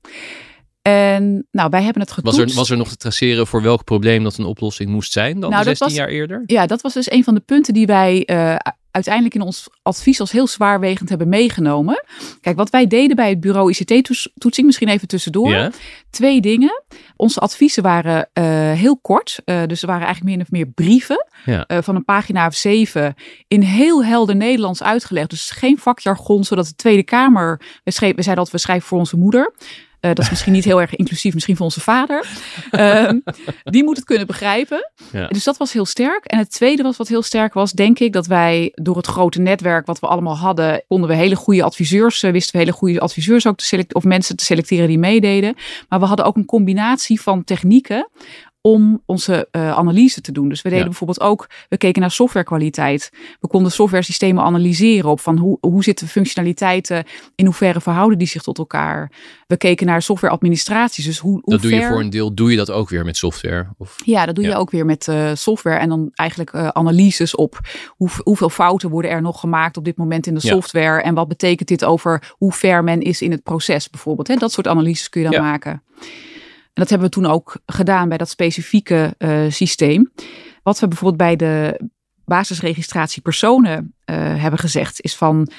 [0.83, 2.51] En nou, wij hebben het Was getoetst.
[2.55, 5.51] er, was er nog te traceren voor welk probleem dat een oplossing moest zijn dan
[5.51, 6.43] Nou, dat 16 was- jaar eerder?
[6.47, 8.57] Ja, dat was dus een van de punten die wij eh,
[8.93, 12.05] uiteindelijk in ons advies als heel zwaarwegend hebben meegenomen.
[12.41, 15.51] Kijk, wat wij deden bij het bureau ICT-toetsing, misschien even tussendoor.
[15.51, 15.71] Ja?
[16.11, 16.83] Twee dingen.
[17.17, 19.39] Onze adviezen waren eh, heel kort.
[19.45, 21.27] eh, dus ze waren eigenlijk meer of meer brieven.
[21.45, 21.67] Ja.
[21.67, 23.15] eh, van een pagina of zeven.
[23.49, 25.31] In heel helder Nederlands uitgelegd.
[25.31, 27.61] Dus geen vakjargon, zodat de Tweede Kamer.
[27.85, 29.55] We, schreven, we zeiden dat we schrijven voor onze moeder.
[30.03, 32.27] Eh, dat is misschien niet heel erg inclusief, misschien voor onze vader.
[32.71, 33.19] Ehm,
[33.63, 34.91] die moet het kunnen begrijpen.
[35.13, 35.27] Ja.
[35.27, 36.25] Dus dat was heel sterk.
[36.25, 39.41] En het tweede was wat heel sterk was, denk ik, dat wij door het grote
[39.41, 43.01] netwerk wat we allemaal hadden, konden we hele goede adviseurs, eh, wisten we hele goede
[43.01, 45.55] adviseurs ook te selecteren, of mensen te selecteren die meededen.
[45.89, 48.09] Maar we hadden ook een combinatie van technieken
[48.63, 50.49] om onze eh, analyse te doen.
[50.49, 50.91] Dus we deden Ja.
[50.91, 53.11] bijvoorbeeld ook, we keken naar softwarekwaliteit.
[53.41, 58.27] We konden software systemen analyseren op van hoe, hoe zitten functionaliteiten, in hoeverre verhouden die
[58.27, 59.11] zich tot elkaar.
[59.47, 61.05] We keken naar softwareadministraties.
[61.05, 63.17] Dus hoe, hoe Dat doe je voor een deel, doe je dat ook weer met
[63.17, 63.67] software?
[63.79, 67.35] Of, ja, dat doe je ook weer met eh, software en dan eigenlijk eh, analyses
[67.35, 70.53] op hoe, hoeveel fouten worden er nog gemaakt op dit moment in de Ja.
[70.53, 74.29] software en wat betekent dit over hoe ver men is in het proces bijvoorbeeld.
[74.29, 74.35] Hè?
[74.37, 75.83] Dat soort analyses kun je dan maken.
[76.73, 80.13] En dat hebben we toen ook gedaan bij dat specifieke eh, systeem.
[80.63, 81.81] Wat we bijvoorbeeld bij de
[82.25, 85.51] basisregistratie personen eh, hebben gezegd is van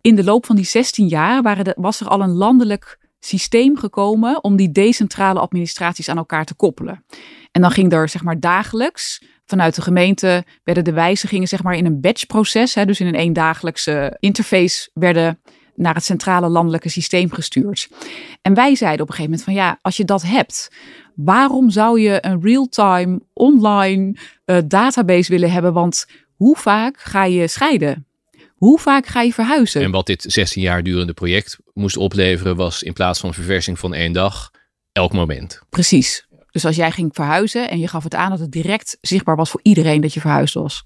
[0.00, 4.44] in de loop van die 16 jaar waren was er al een landelijk systeem gekomen
[4.44, 7.04] om die decentrale administraties aan elkaar te koppelen.
[7.52, 11.74] En dan ging er zeg maar dagelijks vanuit de gemeente werden de wijzigingen zeg maar
[11.74, 15.40] in een batchproces, dus in een eendagelijkse interface werden
[15.74, 17.88] naar het centrale landelijke systeem gestuurd.
[18.42, 20.70] En wij zeiden op een gegeven moment van ja, als je dat hebt,
[21.14, 25.72] waarom zou je een real-time online eh, database willen hebben?
[25.72, 28.06] Want hoe vaak ga je scheiden?
[28.54, 29.82] Hoe vaak ga je verhuizen?
[29.82, 33.94] En wat dit 16 jaar durende project moest opleveren, was in plaats van verversing van
[33.94, 34.50] één dag,
[34.92, 35.60] elk moment.
[35.70, 36.26] Precies.
[36.50, 39.50] Dus als jij ging verhuizen en je gaf het aan dat het direct zichtbaar was
[39.50, 40.84] voor iedereen dat je verhuisd was.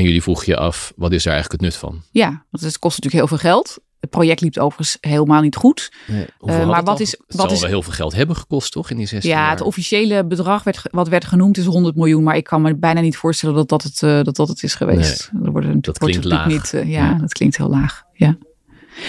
[0.00, 2.02] En jullie vroegen je af, wat is daar eigenlijk het nut van?
[2.10, 3.78] Ja, want het kost natuurlijk heel veel geld.
[4.00, 5.92] Het project liep overigens helemaal niet goed.
[6.38, 7.00] Hoeveel Eh, maar het wat al?
[7.04, 9.30] is- Het wat zal is- wel heel veel geld hebben gekost, toch, in die 16
[9.30, 9.50] Ja, jaar?
[9.50, 12.22] het officiële bedrag werd, wat werd genoemd is 100 miljoen.
[12.22, 14.74] Maar ik kan me bijna niet voorstellen dat dat het, eh, dat, dat het is
[14.74, 15.18] geweest.
[15.32, 16.46] Dat, wordt natuurlijk, Dat wordt klinkt laag.
[16.46, 17.14] Niet, eh, ja, Ja.
[17.14, 18.02] dat klinkt heel laag.
[18.12, 18.36] Ja.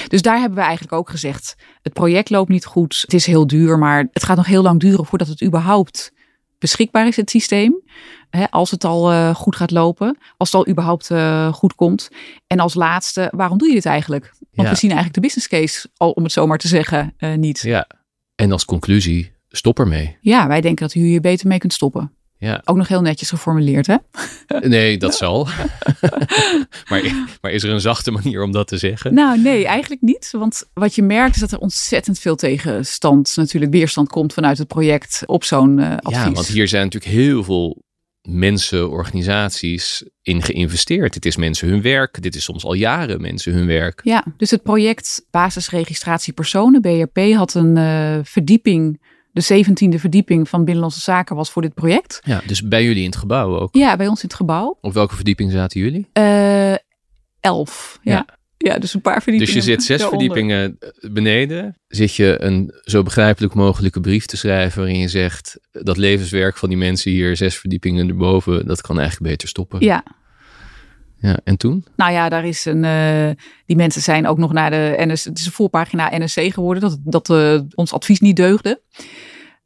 [0.08, 1.56] Dus daar hebben we eigenlijk ook gezegd.
[1.82, 3.00] Het project loopt niet goed.
[3.02, 6.12] Het is heel duur, maar het gaat nog heel lang duren voordat het überhaupt
[6.62, 7.82] beschikbaar is, het systeem.
[8.30, 12.10] Hè, als het al uh, goed gaat lopen, als het al überhaupt uh, goed komt.
[12.48, 14.24] En als laatste, waarom doe je dit eigenlijk?
[14.40, 14.74] Want Ja.
[14.74, 17.60] we zien eigenlijk de business case, al om het zomaar te zeggen, uh, niet.
[17.60, 17.88] Ja.
[18.36, 20.18] En als conclusie, stop ermee.
[20.22, 22.12] Ja, wij denken dat u hier beter mee kunt stoppen.
[22.42, 22.62] Ja.
[22.66, 23.96] Ook nog heel netjes geformuleerd, hè?
[24.60, 25.48] Nee, dat zal.
[26.90, 29.14] maar, maar is er een zachte manier om dat te zeggen?
[29.14, 30.30] Nou, nee, eigenlijk niet.
[30.32, 34.68] Want wat je merkt is dat er ontzettend veel tegenstand, natuurlijk weerstand komt vanuit het
[34.68, 36.24] project op zo'n uh, advies.
[36.24, 37.84] Ja, want hier zijn natuurlijk heel veel
[38.22, 41.14] mensen, organisaties in geïnvesteerd.
[41.14, 42.22] Dit is mensen hun werk.
[42.22, 44.02] Dit is soms al jaren mensen hun werk.
[44.04, 49.02] Ja, dus het project Basisregistratie Personen, BRP, had een uh, verdieping.
[49.34, 52.20] De zeventiende verdieping van Binnenlandse Zaken was voor dit project.
[52.24, 53.76] Ja, dus bij jullie in het gebouw ook?
[53.76, 54.78] Ja, bij ons in het gebouw.
[54.82, 56.08] Op welke verdieping zaten jullie?
[56.14, 56.74] Uh,
[57.40, 58.12] elf, ja.
[58.14, 58.26] ja.
[58.58, 58.80] ja.
[58.80, 59.56] dus een paar verdiepingen.
[59.56, 60.28] Dus je zit zes daaronder.
[60.28, 60.78] verdiepingen
[61.12, 61.78] beneden.
[61.88, 66.70] Zit je een zo begrijpelijk mogelijke brief te schrijven waarin je zegt dat levenswerk van
[66.70, 69.80] die mensen hier zes verdiepingen erboven, dat kan eigenlijk beter stoppen.
[69.80, 70.04] Ja.
[71.22, 71.86] Ja, en toen?
[71.96, 72.84] Nou ja, daar is een.
[72.84, 73.30] Uh,
[73.66, 75.24] die mensen zijn ook nog naar de NS.
[75.24, 76.82] Het is een voorpagina NSC geworden.
[76.82, 78.82] Dat, dat uh, ons advies niet deugde.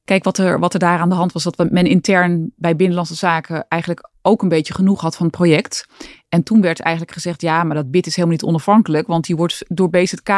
[0.04, 3.15] Kijk, wat er, wat er daar aan de hand was, dat men intern bij Binnenlandse
[3.15, 5.86] Zaken eigenlijk ook een beetje genoeg had van het project.
[6.30, 9.36] En toen werd eigenlijk gezegd, ja, maar dat BID is helemaal niet onafhankelijk, want die
[9.36, 10.30] wordt door BZK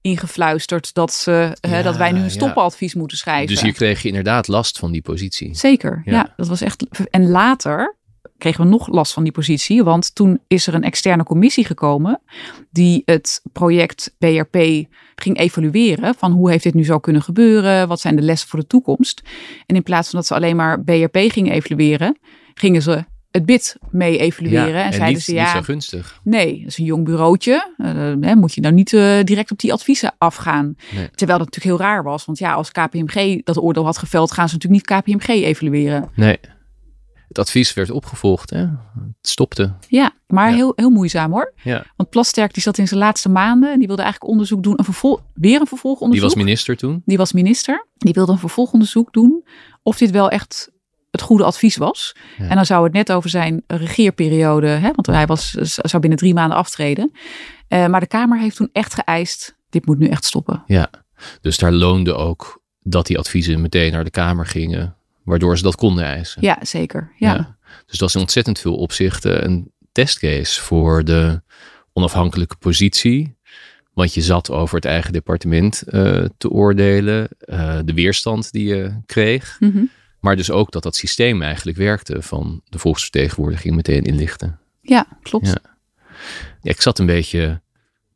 [0.00, 2.98] ingefluisterd dat, ze, ja, hè, dat wij nu een stoppenadvies ja.
[2.98, 3.46] moeten schrijven.
[3.46, 5.54] Dus hier kreeg je inderdaad last van die positie.
[5.54, 6.12] Zeker, ja.
[6.12, 6.32] ja.
[6.36, 6.86] Dat was echt.
[7.10, 7.95] En later
[8.38, 12.20] kregen we nog last van die positie, want toen is er een externe commissie gekomen
[12.70, 18.00] die het project BRP ging evalueren van hoe heeft dit nu zo kunnen gebeuren, wat
[18.00, 19.22] zijn de lessen voor de toekomst.
[19.66, 22.18] En in plaats van dat ze alleen maar BRP gingen evalueren,
[22.54, 24.68] gingen ze het BID mee evalueren.
[24.68, 25.42] Ja, en, en zeiden niet, ze ja.
[25.42, 26.20] Niet zo gunstig.
[26.22, 27.72] Nee, dat is een jong bureautje.
[27.78, 30.76] Uh, moet je nou niet uh, direct op die adviezen afgaan.
[30.94, 31.10] Nee.
[31.14, 32.24] Terwijl dat natuurlijk heel raar was.
[32.24, 36.10] Want ja, als KPMG dat oordeel had geveld, gaan ze natuurlijk niet KPMG evalueren.
[36.14, 36.38] Nee.
[37.28, 38.50] Het advies werd opgevolgd.
[38.50, 38.58] Hè?
[38.58, 39.72] Het stopte.
[39.88, 40.54] Ja, maar Ja.
[40.54, 41.52] Heel, heel moeizaam hoor.
[41.62, 41.84] Ja.
[41.96, 43.72] Want Plasterk die zat in zijn laatste maanden.
[43.72, 44.78] en Die wilde eigenlijk onderzoek doen.
[44.78, 46.28] Een vervol weer een Die vervolgonderzoek.
[46.28, 47.02] was minister toen.
[47.04, 47.86] Die was minister.
[47.96, 49.44] Die wilde een vervolgonderzoek doen.
[49.82, 50.70] Of dit wel echt
[51.10, 52.16] het goede advies was.
[52.38, 52.48] Ja.
[52.48, 54.66] En dan zou het net over zijn regeerperiode.
[54.66, 57.10] Hè, want hij was, zou binnen drie maanden aftreden.
[57.68, 59.56] Eh, maar de Kamer heeft toen echt geëist.
[59.70, 60.62] Dit moet nu echt stoppen.
[60.66, 60.90] Ja.
[61.40, 64.95] Dus daar loonde ook dat die adviezen meteen naar de Kamer gingen.
[65.26, 66.42] Waardoor ze dat konden eisen.
[66.42, 67.12] Ja, zeker.
[67.18, 67.56] Ja.
[67.86, 71.42] Dus dat is in ontzettend veel opzichten een testcase voor de
[71.92, 73.36] onafhankelijke positie.
[73.92, 77.28] Want je zat over het eigen departement uh, te oordelen.
[77.44, 79.56] Uh, de weerstand die je kreeg.
[79.60, 79.84] Mhm.
[80.20, 84.58] Maar dus ook dat dat systeem eigenlijk werkte van de volksvertegenwoordiging meteen inlichten.
[84.80, 85.46] ja klopt.
[85.46, 85.76] Ja.
[86.62, 87.62] Ja, ik zat een beetje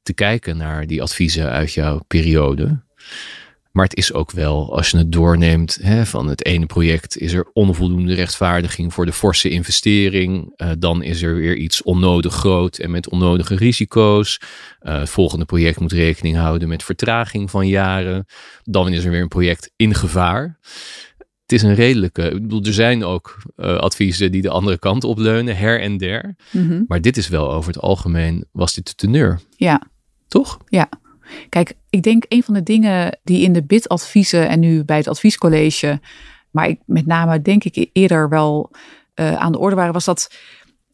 [0.02, 2.82] te kijken naar die adviezen uit jouw periode.
[3.70, 7.32] Maar het is ook wel, als je het doorneemt, hè, van het ene project is
[7.32, 10.52] er onvoldoende rechtvaardiging voor de forse investering.
[10.56, 14.40] Uh, dan is er weer iets onnodig groot en met onnodige risico's.
[14.82, 18.26] Uh, het volgende project moet rekening houden met vertraging van jaren.
[18.62, 20.58] Dan is er weer een project in gevaar.
[21.42, 22.22] Het is een redelijke.
[22.22, 26.36] Ik bedoel, er zijn ook uh, adviezen die de andere kant opleunen, her en der.
[26.50, 26.82] Mhm.
[26.86, 29.40] Maar dit is wel over het algemeen, was dit de teneur.
[29.56, 29.82] Ja,
[30.28, 30.58] Toch?
[30.68, 30.88] ja.
[31.48, 35.08] Kijk, ik denk een van de dingen die in de BID-adviezen en nu bij het
[35.08, 36.00] adviescollege,
[36.50, 38.70] maar ik, met name denk ik eerder wel
[39.14, 40.30] uh, aan de orde waren, was dat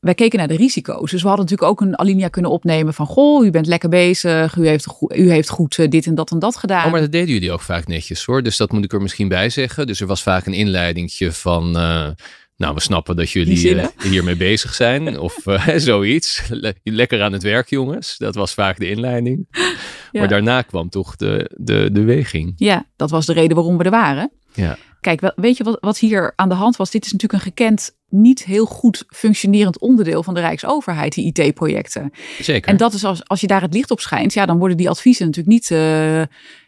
[0.00, 1.10] wij keken naar de risico's.
[1.10, 4.56] Dus we hadden natuurlijk ook een alinea kunnen opnemen van, goh, u bent lekker bezig,
[4.56, 6.84] u heeft, u heeft goed uh, dit en dat en dat gedaan.
[6.84, 8.42] Oh, maar dat deden jullie ook vaak netjes hoor.
[8.42, 9.86] Dus dat moet ik er misschien bij zeggen.
[9.86, 11.76] Dus er was vaak een inleidingtje van...
[11.76, 12.08] Uh,
[12.56, 15.18] nou, we snappen dat jullie uh, hiermee bezig zijn.
[15.18, 16.42] Of uh, zoiets.
[16.48, 18.16] Le lekker aan het werk, jongens.
[18.18, 19.46] Dat was vaak de inleiding.
[20.12, 20.22] Ja.
[20.22, 22.52] Maar daarna kwam toch de, de, de weging.
[22.56, 24.30] Ja, dat was de reden waarom we er waren.
[24.54, 24.76] Ja.
[25.00, 26.90] Kijk, weet je wat, wat hier aan de hand was?
[26.90, 32.10] Dit is natuurlijk een gekend, niet heel goed functionerend onderdeel van de Rijksoverheid, die IT-projecten.
[32.40, 32.70] Zeker.
[32.70, 34.88] En dat is als, als je daar het licht op schijnt, ja, dan worden die
[34.88, 36.22] adviezen natuurlijk niet uh,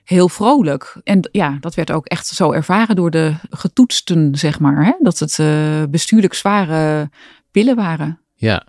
[0.09, 1.01] heel vrolijk.
[1.05, 4.85] En ja, dat werd ook echt zo ervaren door de getoetsten, zeg maar.
[4.85, 4.93] Hè?
[5.01, 7.11] Dat het uh, bestuurlijk zware
[7.51, 8.21] pillen waren.
[8.35, 8.67] Ja,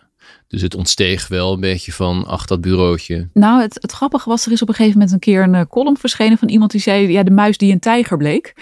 [0.48, 3.30] dus het ontsteeg wel een beetje van, ach, dat bureautje.
[3.34, 5.62] Nou, het, het grappige was, er is op een gegeven moment een keer een uh,
[5.70, 8.54] column verschenen van iemand die zei, ja, de muis die een tijger bleek.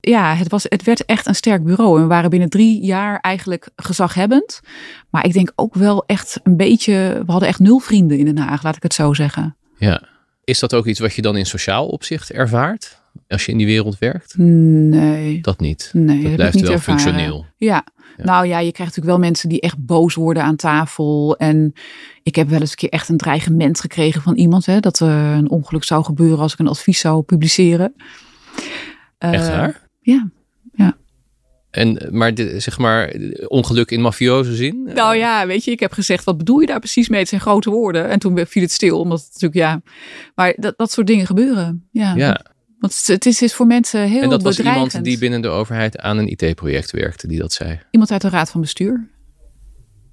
[0.00, 1.96] Ja, het, was, het werd echt een sterk bureau.
[1.96, 4.60] En we waren binnen drie jaar eigenlijk gezaghebbend.
[5.10, 8.38] Maar ik denk ook wel echt een beetje, we hadden echt nul vrienden in Den
[8.38, 9.56] Haag, laat ik het zo zeggen.
[9.78, 10.10] Ja.
[10.44, 13.00] Is dat ook iets wat je dan in sociaal opzicht ervaart?
[13.28, 14.34] Als je in die wereld werkt?
[14.38, 15.40] Nee.
[15.40, 15.90] Dat niet.
[15.92, 17.00] Nee, dat blijft wel ervaren.
[17.00, 17.46] functioneel.
[17.56, 17.84] Ja.
[18.16, 18.24] ja.
[18.24, 21.36] nou ja, je krijgt natuurlijk wel mensen die echt boos worden aan tafel.
[21.36, 21.72] En
[22.22, 24.66] ik heb wel eens een keer echt een dreigement gekregen van iemand.
[24.66, 27.94] Hè, dat er een ongeluk zou gebeuren als ik een advies zou publiceren.
[29.18, 29.68] Echt waar?
[29.68, 30.30] Uh, ja, ja.
[31.72, 33.14] En, maar de, zeg maar,
[33.46, 34.90] ongeluk in mafioze zin?
[34.94, 37.20] Nou ja, weet je, ik heb gezegd, wat bedoel je daar precies mee?
[37.20, 38.08] Het zijn grote woorden.
[38.08, 39.82] En toen viel het stil, omdat het natuurlijk, ja.
[40.34, 41.88] Maar dat, dat soort dingen gebeuren.
[41.90, 42.14] Ja.
[42.14, 42.40] Ja,
[42.78, 44.92] Want het is, is voor mensen heel en dat was bedreigend.
[44.92, 47.80] iemand die binnen de overheid aan een IT-project werkte, die dat zei.
[47.90, 49.08] Iemand uit de raad van bestuur.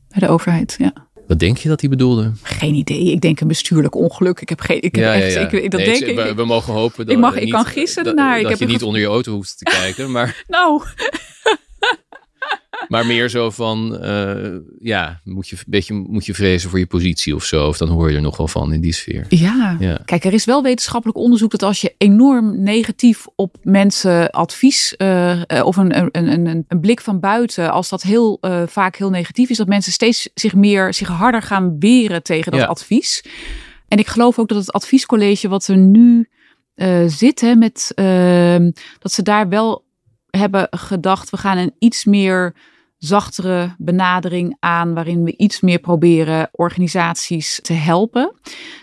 [0.10, 1.09] Bij de overheid, ja.
[1.30, 2.32] Wat denk je dat hij bedoelde?
[2.42, 3.12] Geen idee.
[3.12, 4.42] Ik denk een bestuurlijk ongeluk.
[4.42, 4.82] Ik heb geen.
[4.82, 6.16] Ik heb echt, Ik, dat Nee, denk ik.
[6.16, 8.36] we, we mogen hopen dat Ik mag- ik kan gissen dat, ernaar.
[8.38, 10.84] Ik dat heb je niet onder je auto hoeft te kijken, maar, Nou,
[12.88, 17.36] maar meer zo van, eh, ja, moet je, beetje, moet je vrezen voor je positie
[17.36, 19.26] of zo, of dan hoor je er nog wel van in die sfeer.
[19.30, 19.76] ja.
[19.80, 20.02] Ja.
[20.06, 25.58] Kijk, er is wel wetenschappelijk onderzoek dat als je enorm negatief op mensen advies eh,
[25.58, 29.50] eh, of een, een, een, een, blik van buiten, als dat heel vaak heel negatief
[29.50, 32.68] is, dat mensen steeds zich meer, zich harder gaan weren tegen dat Ja.
[32.68, 33.24] advies.
[33.88, 36.30] En ik geloof ook dat het adviescollege wat er nu
[37.08, 39.88] zit, hè, met, ehm, dat ze daar wel
[40.30, 42.54] hebben gedacht, we gaan een iets meer
[43.00, 48.34] zachtere benadering aan, waarin we iets meer proberen organisaties te helpen.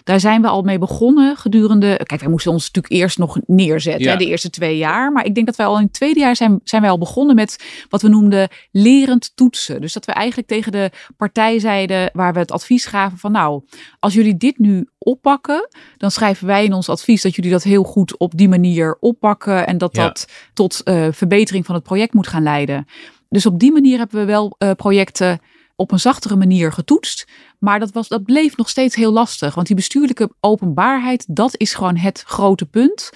[0.04, 2.00] Daar zijn we al mee begonnen gedurende.
[2.02, 4.10] Kijk, wij moesten ons natuurlijk eerst nog neerzetten, Ja.
[4.10, 5.12] hè, de eerste twee jaar.
[5.12, 7.34] Maar ik denk dat wij al in het tweede jaar zijn, zijn wij al begonnen
[7.34, 9.80] met wat we noemden lerend toetsen.
[9.80, 13.62] Dus dat we eigenlijk tegen de partij zeiden, waar we het advies gaven van nou,
[13.98, 17.82] als jullie dit nu oppakken, dan schrijven wij in ons advies dat jullie dat heel
[17.82, 20.02] goed op die manier oppakken en dat Ja.
[20.02, 22.86] dat tot eh, verbetering van het project moet gaan leiden.
[23.28, 25.40] Dus op die manier hebben we wel eh, projecten
[25.76, 27.26] op een zachtere manier getoetst.
[27.58, 29.54] Maar dat, was, dat bleef nog steeds heel lastig.
[29.54, 33.10] Want die bestuurlijke openbaarheid, dat is gewoon het grote punt.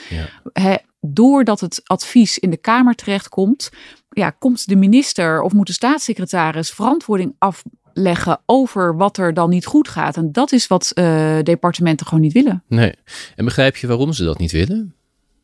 [0.52, 0.78] Ja.
[1.00, 3.70] Doordat het advies in de Kamer terechtkomt,
[4.08, 9.66] ja, komt de minister of moet de staatssecretaris verantwoording afleggen over wat er dan niet
[9.66, 10.16] goed gaat.
[10.16, 12.62] En dat is wat eh, departementen gewoon niet willen.
[12.68, 12.94] Nee.
[13.36, 14.94] En begrijp je waarom ze dat niet willen?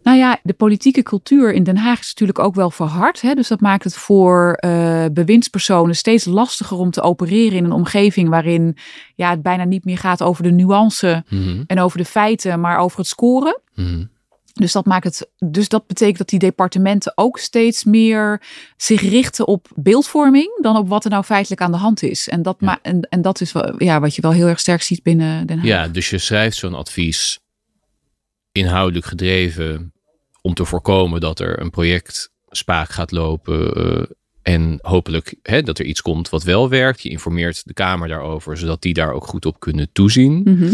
[0.07, 3.21] Nou ja, de politieke cultuur in Den Haag is natuurlijk ook wel verhard.
[3.21, 3.35] Hè?
[3.35, 8.29] Dus dat maakt het voor eh, bewindspersonen steeds lastiger om te opereren in een omgeving
[8.29, 8.77] waarin
[9.15, 11.63] ja, het bijna niet meer gaat over de nuance Mhm.
[11.67, 13.61] en over de feiten, maar over het scoren.
[13.75, 14.05] Mhm.
[14.53, 18.43] Dus dat, maakt het, dus dat betekent dat die departementen ook steeds meer
[18.77, 22.29] zich richten op beeldvorming dan op wat er nou feitelijk aan de hand is.
[22.29, 22.67] En dat, Ja.
[22.67, 25.47] ma- en, en dat is wel, ja, wat je wel heel erg sterk ziet binnen
[25.47, 25.67] Den Haag.
[25.67, 27.39] Ja, dus je schrijft zo'n advies
[28.53, 29.91] inhoudelijk gedreven
[30.47, 34.03] om te voorkomen dat er een project spaak gaat lopen eh,
[34.43, 37.03] en hopelijk hè, dat er iets komt wat wel werkt.
[37.03, 40.41] Je informeert de Kamer daarover, zodat die daar ook goed op kunnen toezien.
[40.45, 40.73] Mhm.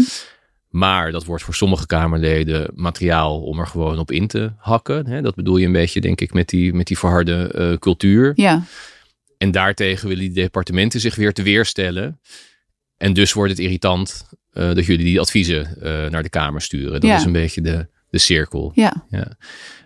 [0.69, 5.07] Maar dat wordt voor sommige Kamerleden materiaal om er gewoon op in te hakken.
[5.07, 5.21] Hè?
[5.21, 8.31] Dat bedoel je een beetje, denk ik, met die, met die verharde eh, cultuur.
[8.35, 8.63] ja.
[9.37, 12.19] En daartegen willen die departementen zich weer te weerstellen.
[12.97, 15.77] En dus wordt het irritant eh, dat jullie die adviezen
[16.11, 16.91] naar de Kamer sturen.
[16.91, 17.15] Dat Ja.
[17.15, 18.71] is een beetje de, de cirkel.
[18.73, 18.93] ja.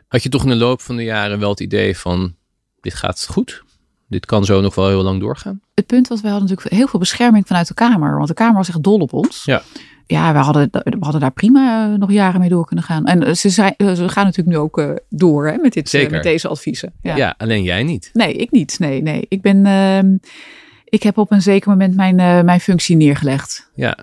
[0.07, 2.35] Had je toch in de loop van de jaren wel het idee van,
[2.81, 3.63] dit gaat goed?
[4.07, 5.61] Dit kan zo nog wel heel lang doorgaan?
[5.73, 8.15] het punt was, we hadden natuurlijk heel veel bescherming vanuit de Kamer.
[8.15, 9.43] Want de Kamer was echt dol op ons.
[9.43, 9.61] Ja.
[10.05, 13.05] Ja, we hadden, we hadden daar prima eh, nog jaren mee door kunnen gaan.
[13.05, 16.11] En eh, ze, zijn, eh, ze gaan natuurlijk nu ook door hè, met, dit, Zeker.
[16.11, 16.93] met deze adviezen.
[17.01, 17.15] Ja.
[17.15, 17.35] Ja.
[17.37, 18.09] alleen jij niet.
[18.13, 18.79] Nee, ik niet.
[18.79, 19.25] Nee, nee.
[19.29, 19.65] Ik ben.
[19.65, 20.17] ehm,
[20.85, 23.71] ik heb op een zeker moment mijn, mijn functie neergelegd.
[23.75, 23.97] Ja,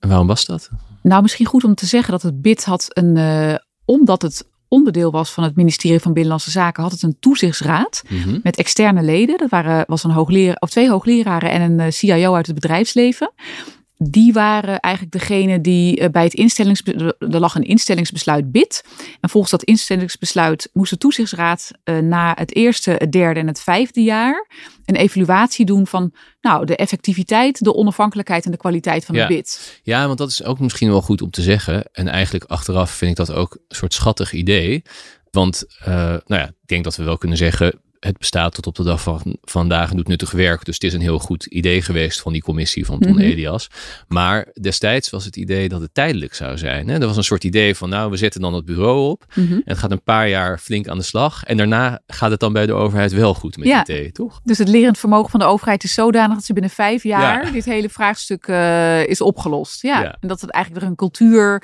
[0.00, 0.70] en waarom was dat?
[1.08, 3.16] Nou, misschien goed om te zeggen dat het BID had een.
[3.16, 8.02] eh, omdat het onderdeel was van het ministerie van Binnenlandse Zaken, had het een toezichtsraad
[8.08, 8.38] Mhm.
[8.42, 9.38] met externe leden.
[9.38, 13.32] Dat waren, was een hoogleraar, of twee hoogleraren en een eh, CIO uit het bedrijfsleven.
[13.98, 18.84] Die waren eigenlijk degene die eh, bij het instellingsbesluit, er lag een instellingsbesluit BID.
[19.20, 23.60] En volgens dat instellingsbesluit moest de toezichtsraad eh, na het eerste, het derde en het
[23.60, 24.46] vijfde jaar
[24.84, 29.20] een evaluatie doen van nou, de effectiviteit, de onafhankelijkheid en de kwaliteit van Ja.
[29.20, 29.80] het BID.
[29.82, 31.84] Ja, want dat is ook misschien wel goed om te zeggen.
[31.92, 34.82] En eigenlijk achteraf vind ik dat ook een soort schattig idee.
[35.30, 38.74] Want, eh, nou ja, ik denk dat we wel kunnen zeggen, het bestaat tot op
[38.74, 40.64] de dag van vandaag en doet nuttig werk.
[40.64, 43.20] Dus het is een heel goed idee geweest van die commissie van Ton Mhm.
[43.20, 43.68] Elias.
[44.08, 46.88] Maar destijds was het idee dat het tijdelijk zou zijn.
[46.88, 46.98] Hè?
[47.00, 49.24] Er was een soort idee van, nou, we zetten dan het bureau op.
[49.34, 49.52] Mhm.
[49.52, 51.44] En het gaat een paar jaar flink aan de slag.
[51.44, 53.84] En daarna gaat het dan bij de overheid wel goed met Ja.
[53.86, 54.40] IT, toch?
[54.44, 57.50] Dus het lerend vermogen van de overheid is zodanig dat ze binnen vijf jaar Ja.
[57.50, 59.82] dit hele vraagstuk eh, is opgelost.
[59.82, 60.00] Ja.
[60.02, 60.16] Ja.
[60.20, 61.62] En dat het eigenlijk er een cultuur,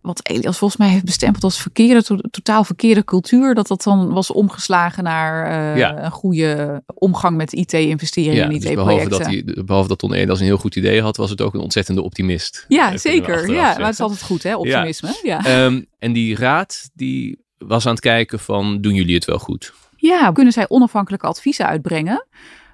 [0.00, 4.12] wat Elias volgens mij heeft bestempeld als verkeerde, to- totaal verkeerde cultuur, dat dat dan
[4.12, 6.04] was omgeslagen naar eh, Ja.
[6.04, 9.44] een goede omgang met IT-investeringen Ja, en dus behalve IT-projecten.
[9.44, 11.60] dat, hij, behalve dat Ton Elias een heel goed idee had, was het ook een
[11.60, 12.64] ontzettende optimist.
[12.68, 13.50] ja, Eh, we zeker.
[13.50, 15.18] Ja, maar het is altijd goed, hè, optimisme.
[15.22, 15.44] Ja.
[15.44, 19.72] Ehm, en die raad die was aan het kijken van, doen jullie het wel goed?
[19.96, 22.26] Ja, kunnen zij onafhankelijke adviezen uitbrengen?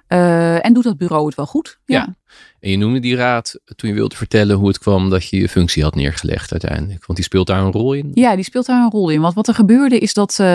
[0.09, 1.79] Uh, en doet dat bureau het wel goed?
[1.85, 1.97] Ja.
[1.97, 2.15] ja.
[2.59, 5.49] En je noemde die raad toen je wilde vertellen hoe het kwam dat je je
[5.49, 7.05] functie had neergelegd uiteindelijk.
[7.05, 8.11] Want die speelt daar een rol in.
[8.13, 9.21] Ja, die speelt daar een rol in.
[9.21, 10.47] Want wat er gebeurde is dat uh,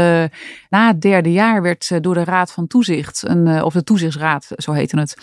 [0.68, 4.48] na het derde jaar werd uh, door de Raad van Toezicht, een, of de Toezichtsraad,
[4.56, 5.16] zo heette het,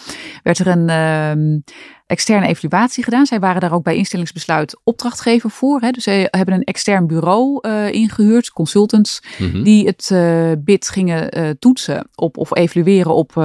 [0.43, 1.59] werd er een ehm,
[2.07, 3.25] externe evaluatie gedaan.
[3.25, 5.81] Zij waren daar ook bij instellingsbesluit opdrachtgever voor.
[5.81, 5.91] Hè.
[5.91, 9.63] Dus ze hebben een extern bureau uh, ingehuurd, consultants, mm -hmm.
[9.63, 13.43] die het uh, bid gingen uh, toetsen op of evalueren op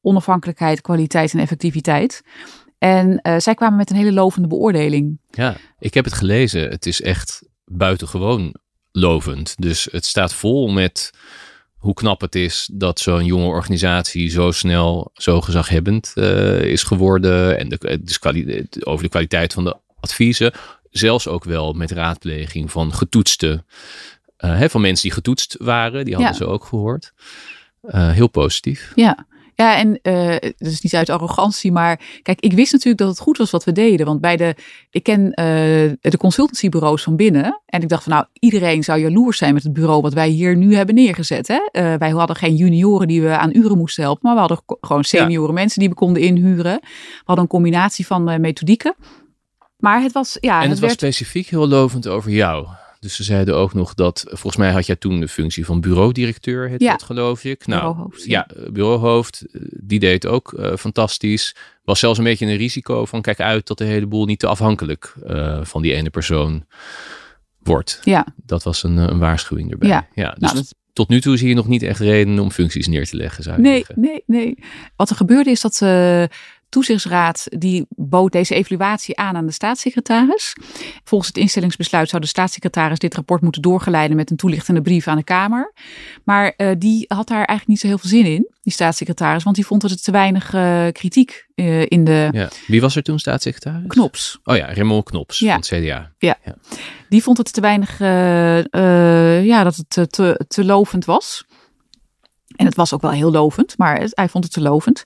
[0.00, 2.22] onafhankelijkheid, kwaliteit en effectiviteit.
[2.78, 5.18] En zij kwamen met een hele lovende beoordeling.
[5.30, 6.70] Ja, ik heb het gelezen.
[6.70, 8.54] Het is echt buitengewoon
[8.92, 9.54] lovend.
[9.58, 11.10] Dus het staat vol met
[11.80, 17.58] hoe knap het is dat zo'n jonge organisatie zo snel zo gezaghebbend uh, is geworden.
[17.58, 18.20] En de, dus
[18.84, 20.52] over de kwaliteit van de adviezen.
[20.90, 23.64] Zelfs ook wel met raadpleging van getoetste.
[24.38, 26.04] Uh, hè, van mensen die getoetst waren.
[26.04, 26.38] Die hadden ja.
[26.38, 27.12] ze ook gehoord.
[27.82, 28.92] Uh, heel positief.
[28.94, 29.26] Ja.
[29.60, 33.18] Ja, en uh, dat is niet uit arrogantie, maar kijk, ik wist natuurlijk dat het
[33.18, 34.06] goed was wat we deden.
[34.06, 34.54] Want bij de,
[34.90, 35.34] ik ken uh,
[36.00, 37.60] de consultancybureaus van binnen.
[37.66, 40.56] En ik dacht van nou, iedereen zou jaloers zijn met het bureau wat wij hier
[40.56, 41.48] nu hebben neergezet.
[41.48, 41.54] Hè?
[41.54, 45.04] Uh, wij hadden geen junioren die we aan uren moesten helpen, maar we hadden gewoon
[45.04, 45.60] senioren ja.
[45.60, 46.78] mensen die we konden inhuren.
[46.82, 48.94] We hadden een combinatie van methodieken.
[49.76, 50.54] Maar het was, ja.
[50.54, 51.00] En het, het was werd...
[51.00, 52.66] specifiek heel lovend over jou.
[53.00, 56.68] Dus ze zeiden ook nog dat, volgens mij had jij toen de functie van bureaudirecteur,
[56.68, 56.90] heet ja.
[56.90, 57.66] dat geloof ik.
[57.66, 58.46] Nou, bureauhoofd, ja.
[58.48, 59.44] ja, bureauhoofd,
[59.80, 61.56] die deed ook uh, fantastisch.
[61.84, 64.46] Was zelfs een beetje een risico van kijk uit dat de hele boel niet te
[64.46, 66.64] afhankelijk uh, van die ene persoon
[67.58, 68.00] wordt.
[68.04, 68.26] Ja.
[68.36, 69.88] Dat was een, een waarschuwing erbij.
[69.88, 70.74] Ja, ja dus nou, dat...
[70.92, 73.60] tot nu toe zie je nog niet echt reden om functies neer te leggen, zou
[73.60, 74.00] nee, zeggen.
[74.00, 74.58] Nee, nee.
[74.96, 75.80] Wat er gebeurde is dat...
[75.82, 76.24] Uh,
[76.70, 80.56] toezichtsraad die bood deze evaluatie aan aan de staatssecretaris.
[81.04, 85.16] Volgens het instellingsbesluit zou de staatssecretaris dit rapport moeten doorgeleiden met een toelichtende brief aan
[85.16, 85.72] de Kamer.
[86.24, 89.56] Maar uh, die had daar eigenlijk niet zo heel veel zin in, die staatssecretaris, want
[89.56, 92.28] die vond dat het te weinig uh, kritiek uh, in de.
[92.32, 92.48] Ja.
[92.66, 93.86] Wie was er toen staatssecretaris?
[93.86, 94.38] Knops.
[94.44, 95.48] Oh ja, Raymond Knops ja.
[95.48, 96.12] van het CDA.
[96.18, 96.38] Ja.
[96.44, 96.54] ja.
[97.08, 97.98] Die vond het te weinig,
[99.44, 101.44] ja, dat het te, te lovend was.
[102.56, 105.04] En het was ook wel heel lovend, maar hij vond het te lovend.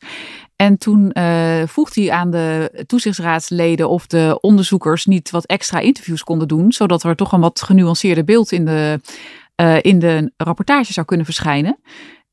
[0.65, 6.25] En toen uh, vroeg hij aan de toezichtsraadsleden of de onderzoekers niet wat extra interviews
[6.25, 9.01] konden doen, zodat er toch een wat genuanceerder beeld in de,
[9.63, 11.81] uh, in de rapportage zou kunnen verschijnen.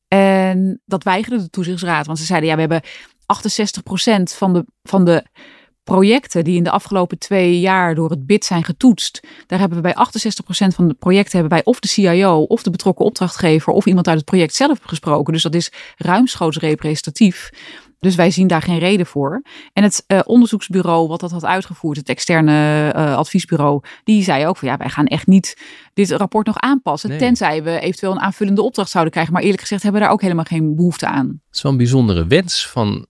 [0.08, 5.04] En dat weigerde de toezichtsraad, want ze zeiden ja, we hebben 68% van de, van
[5.04, 5.24] de
[5.84, 9.92] projecten die in de afgelopen twee jaar door het BID zijn getoetst, daar hebben we
[9.92, 10.06] bij
[10.70, 14.08] 68% van de projecten hebben wij of de CIO of de betrokken opdrachtgever of iemand
[14.08, 15.32] uit het project zelf gesproken.
[15.32, 17.50] Dus dat is ruimschoots representatief.
[18.02, 19.42] Dus wij zien daar geen reden voor.
[19.72, 24.56] En het uh, onderzoeksbureau wat dat had uitgevoerd, het externe uh, adviesbureau, die zei ook
[24.56, 25.58] van ja, wij gaan echt niet
[25.94, 27.08] dit rapport nog aanpassen.
[27.08, 27.18] Nee.
[27.18, 29.32] Tenzij we eventueel een aanvullende opdracht zouden krijgen.
[29.32, 31.26] Maar eerlijk gezegd hebben we daar ook helemaal geen behoefte aan.
[31.26, 33.06] Het is wel een bijzondere wens van,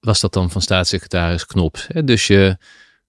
[0.00, 1.86] was dat dan van staatssecretaris Knops.
[1.88, 2.04] Hè?
[2.04, 2.56] Dus, je,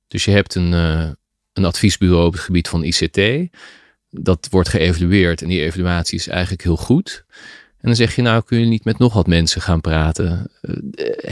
[0.08, 1.10] dus je hebt een, uh,
[1.54, 3.50] een adviesbureau op het gebied van ICT.
[4.10, 7.26] Dat wordt geëvalueerd en die evaluatie is eigenlijk heel goed.
[7.82, 10.52] En dan zeg je, nou kun je niet met nog wat mensen gaan praten.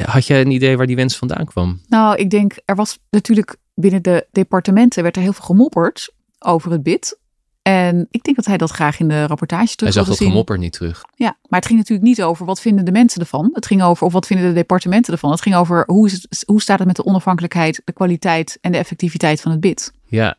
[0.06, 1.82] Had jij een idee waar die wens vandaan kwam?
[1.88, 6.72] Nou, ik denk, er was natuurlijk binnen de departementen werd er heel veel gemopperd over
[6.72, 7.20] het bid.
[7.62, 10.58] En ik denk dat hij dat graag in de rapportage terug Hij zag dat gemopper
[10.58, 11.04] niet terug.
[11.16, 13.50] Ja, maar het ging natuurlijk niet over wat vinden de mensen ervan.
[13.54, 15.32] Het ging over of wat vinden de departementen ervan.
[15.32, 18.72] Het ging over hoe, is het, hoe staat het met de onafhankelijkheid, de kwaliteit en
[18.72, 19.92] de effectiviteit van het bid.
[20.06, 20.38] Ja,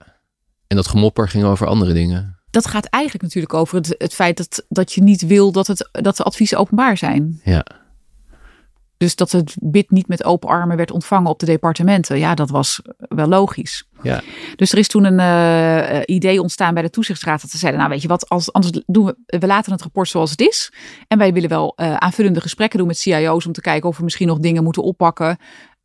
[0.66, 4.36] en dat gemopper ging over andere dingen dat gaat eigenlijk natuurlijk over het, het feit
[4.36, 7.40] dat, dat je niet wil dat, het, dat de adviezen openbaar zijn.
[7.44, 7.66] Ja.
[8.96, 12.18] Dus dat het bid niet met open armen werd ontvangen op de departementen.
[12.18, 13.88] Ja, dat was wel logisch.
[14.02, 14.20] Ja.
[14.56, 17.40] Dus er is toen een uh, idee ontstaan bij de toezichtsraad.
[17.40, 20.08] Dat ze zeiden, nou weet je wat, als, anders doen we, we laten het rapport
[20.08, 20.72] zoals het is.
[21.08, 24.04] En wij willen wel uh, aanvullende gesprekken doen met CIO's om te kijken of we
[24.04, 25.36] misschien nog dingen moeten oppakken.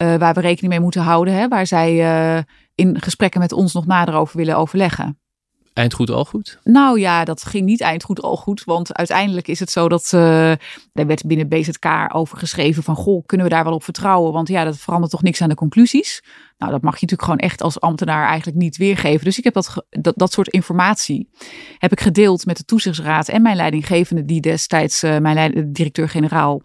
[0.03, 1.33] Uh, waar we rekening mee moeten houden.
[1.33, 5.19] Hè, waar zij in gesprekken met ons nog nader over willen overleggen.
[5.75, 6.59] Eind goed, al goed?
[6.63, 8.63] Nou ja, dat ging niet eind goed, al goed.
[8.63, 10.57] Want uiteindelijk is het zo dat uh, er
[10.93, 12.95] werd binnen BZK over geschreven van...
[12.95, 14.33] goh, kunnen we daar wel op vertrouwen?
[14.33, 16.23] Want ja, dat verandert toch niks aan de conclusies.
[16.57, 19.25] Nou, dat mag je natuurlijk gewoon echt als ambtenaar eigenlijk niet weergeven.
[19.25, 21.29] Dus ik heb dat, dat, dat soort informatie
[21.77, 23.29] heb ik gedeeld met de toezichtsraad...
[23.29, 26.61] en mijn leidinggevende, die destijds uh, mijn directeur-generaal...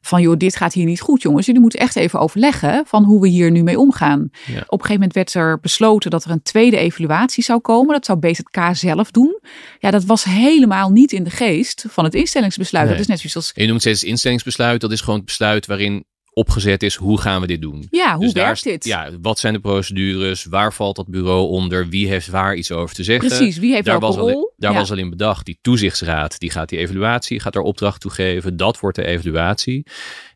[0.00, 1.46] van joh, dit gaat hier niet goed jongens.
[1.46, 4.28] Jullie moeten echt even overleggen van hoe we hier nu mee omgaan.
[4.30, 4.58] Ja.
[4.66, 7.94] Op een gegeven moment werd er besloten dat er een tweede evaluatie zou komen.
[7.94, 9.40] Dat zou BZK zelf doen.
[9.78, 12.84] Ja, dat was helemaal niet in de geest van het instellingsbesluit.
[12.84, 12.92] Nee.
[12.94, 13.52] Dat is net zoals...
[13.54, 14.80] Je noemt steeds instellingsbesluit.
[14.80, 16.04] Dat is gewoon het besluit waarin
[16.34, 17.86] opgezet is, hoe gaan we dit doen?
[17.90, 18.84] Ja, hoe Dus werkt dit?
[18.84, 20.44] Ja, wat zijn de procedures?
[20.44, 21.88] Waar valt dat bureau onder?
[21.88, 23.28] Wie heeft waar iets over te zeggen?
[23.28, 24.78] Precies, wie heeft daar welke was, al, daar Ja.
[24.78, 28.56] was al in bedacht, die toezichtsraad, die gaat die evaluatie, gaat daar opdracht toe geven.
[28.56, 29.86] Dat wordt de evaluatie.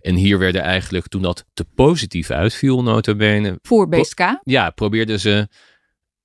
[0.00, 4.20] En hier werden eigenlijk, toen dat te positief uitviel, nota bene, Voor BSK.
[4.42, 5.48] ja, probeerden ze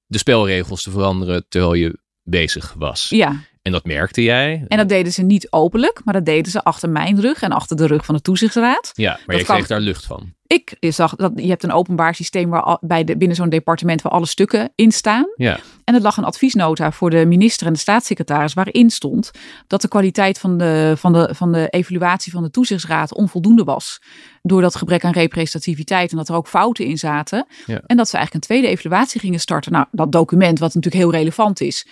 [0.05, 3.09] de spelregels te veranderen terwijl je bezig was.
[3.09, 4.65] Ja, En dat merkte jij.
[4.67, 7.77] en dat deden ze niet openlijk, maar dat deden ze achter mijn rug en achter
[7.77, 8.91] de rug van de toezichtsraad.
[8.93, 10.33] ja, maar dat je kan- kreeg daar lucht van.
[10.47, 14.11] Ik zag dat je hebt een openbaar systeem waar bij de, binnen zo'n departement waar
[14.11, 15.25] alle stukken in staan.
[15.35, 19.31] Ja, En er lag een adviesnota voor de minister en de staatssecretaris waarin stond
[19.67, 24.01] dat de kwaliteit van de, van de, van de evaluatie van de toezichtsraad onvoldoende was.
[24.41, 27.45] Door dat gebrek aan representativiteit en dat er ook fouten in zaten.
[27.65, 27.81] Ja.
[27.85, 29.71] En dat ze eigenlijk een tweede evaluatie gingen starten.
[29.71, 31.87] Nou, dat document, wat natuurlijk heel relevant is,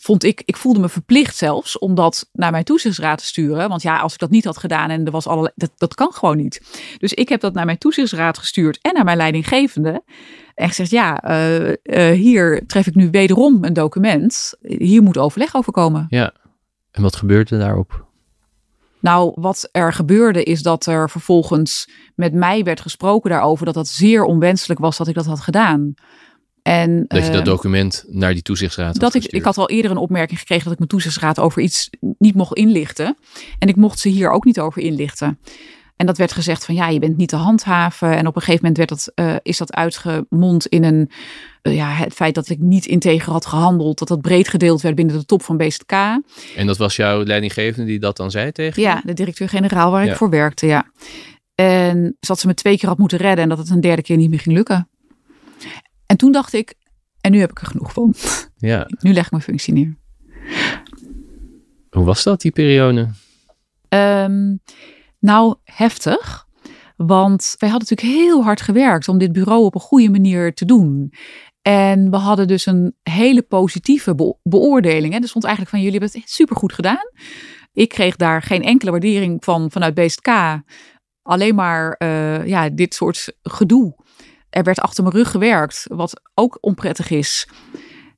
[0.00, 3.68] vond ik, ik voelde me verplicht zelfs om dat naar mijn toezichtsraad te sturen.
[3.68, 6.12] Want ja, als ik dat niet had gedaan en er was allerlei, dat, dat kan
[6.12, 6.60] gewoon niet.
[6.98, 10.02] Dus ik heb dat naar mijn toezichtsraad gestuurd en naar mijn leidinggevende.
[10.54, 14.54] En gezegd, ja, eh, eh, hier tref ik nu wederom een document.
[14.60, 16.06] Hier moet overleg over komen.
[16.08, 16.32] ja.
[16.90, 18.08] En wat gebeurde daarop?
[19.00, 23.88] Nou, wat er gebeurde is dat er vervolgens met mij werd gesproken daarover dat dat
[23.88, 25.94] zeer onwenselijk was dat ik dat had gedaan.
[26.62, 29.96] En, Dat je dat document naar die toezichtsraad dat ik, ik had al eerder een
[29.96, 33.16] opmerking gekregen dat ik mijn toezichtsraad over iets niet mocht inlichten.
[33.58, 35.38] En ik mocht ze hier ook niet over inlichten.
[35.96, 38.16] En dat werd gezegd van ja, je bent niet te handhaven.
[38.16, 41.10] En op een gegeven moment werd dat, eh, is dat uitgemond in een,
[41.62, 43.98] eh, ja, het feit dat ik niet integer had gehandeld.
[43.98, 45.92] Dat dat breed gedeeld werd binnen de top van BZK.
[46.56, 48.88] En dat was jouw leidinggevende die dat dan zei tegen je?
[48.88, 50.10] Ja, de directeur-generaal waar Ja.
[50.10, 50.86] ik voor werkte, ja.
[51.54, 54.16] En dat ze me twee keer had moeten redden en dat het een derde keer
[54.16, 54.88] niet meer ging lukken.
[56.10, 56.74] En toen dacht ik,
[57.20, 58.14] en nu heb ik er genoeg van.
[58.56, 58.86] Ja.
[59.00, 59.96] Nu leg ik mijn functie neer.
[61.90, 63.10] Hoe was dat, die periode?
[63.88, 64.56] Ehm,
[65.18, 66.46] nou, heftig.
[66.96, 70.64] Want wij hadden natuurlijk heel hard gewerkt om dit bureau op een goede manier te
[70.64, 71.12] doen.
[71.62, 75.12] En we hadden dus een hele positieve be- beoordeling.
[75.12, 75.20] Hè.
[75.20, 77.10] Er stond eigenlijk van, jullie hebben het supergoed gedaan.
[77.72, 80.28] Ik kreeg daar geen enkele waardering van vanuit BSK.
[81.22, 83.94] Alleen maar eh, ja, dit soort gedoe.
[84.50, 87.48] Er werd achter mijn rug gewerkt, wat ook onprettig is.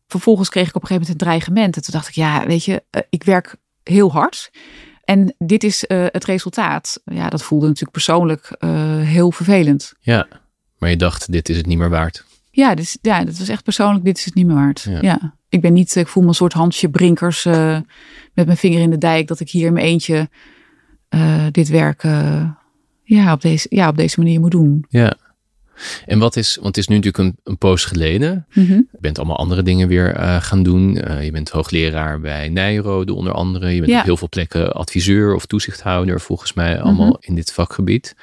[0.07, 1.76] Vervolgens kreeg ik op een gegeven moment een dreigement.
[1.76, 4.51] En toen dacht ik, ja, weet je, eh, ik werk heel hard.
[5.05, 7.01] En dit is eh, het resultaat.
[7.05, 8.70] Ja, dat voelde natuurlijk persoonlijk eh,
[9.01, 9.93] heel vervelend.
[10.01, 10.26] Ja.
[10.78, 12.24] Maar je dacht, dit is het niet meer waard.
[12.51, 14.05] Ja, is, ja, dat was echt persoonlijk.
[14.05, 14.83] Dit is het niet meer waard.
[14.83, 14.99] Ja.
[15.01, 15.37] Ja.
[15.49, 17.78] Ik ben niet, ik voel me een soort handje brinkers eh,
[18.35, 19.26] met mijn vinger in de dijk.
[19.28, 20.28] Dat ik hier in mijn eentje
[21.51, 22.03] dit werk
[23.03, 24.85] ja, op deze, ja, op deze manier moet doen.
[24.89, 25.16] Ja.
[26.07, 28.47] En wat is, want het is nu natuurlijk een, een poos geleden.
[28.55, 28.73] Mhm.
[28.73, 30.97] Je bent allemaal andere dingen weer eh, gaan doen.
[30.97, 33.68] Eh, je bent hoogleraar bij Nijrode onder andere.
[33.70, 33.99] Je bent Ja.
[33.99, 37.16] op heel veel plekken adviseur of toezichthouder volgens mij allemaal Mhm.
[37.20, 38.14] in dit vakgebied.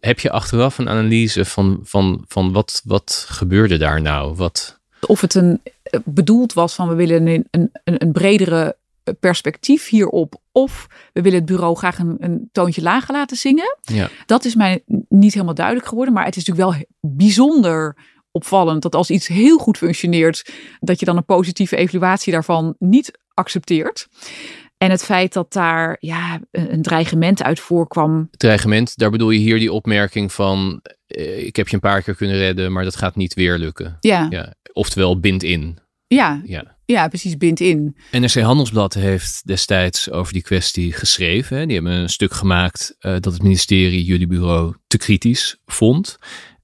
[0.00, 4.34] Heb je achteraf een analyse van, van, van wat, wat gebeurde daar nou?
[4.34, 8.76] Wat, Of het een, eh, bedoeld was van we willen een, een, een bredere
[9.20, 10.40] perspectief hierop.
[10.52, 13.78] Of we willen het bureau graag een, een toontje lager laten zingen.
[13.82, 14.08] ja.
[14.26, 16.14] Dat is mij niet helemaal duidelijk geworden.
[16.14, 17.96] Maar het is natuurlijk wel bijzonder
[18.30, 20.50] opvallend dat als iets heel goed functioneert,
[20.80, 24.06] dat je dan een positieve evaluatie daarvan niet accepteert.
[24.78, 28.28] En het feit dat daar ja, een dreigement uit voorkwam.
[28.30, 30.80] Dreigement, daar bedoel je hier die opmerking van...
[31.06, 33.96] eh, ik heb je een paar keer kunnen redden, maar dat gaat niet weer lukken.
[34.00, 34.54] Ja, Ja.
[34.72, 35.78] Oftewel, bind in.
[36.06, 36.75] ja, Ja.
[36.86, 37.96] Ja precies, bind in.
[38.10, 41.56] NRC Handelsblad heeft destijds over die kwestie geschreven.
[41.58, 41.66] hè.
[41.66, 46.18] Die hebben een stuk gemaakt eh, dat het ministerie jullie bureau te kritisch vond.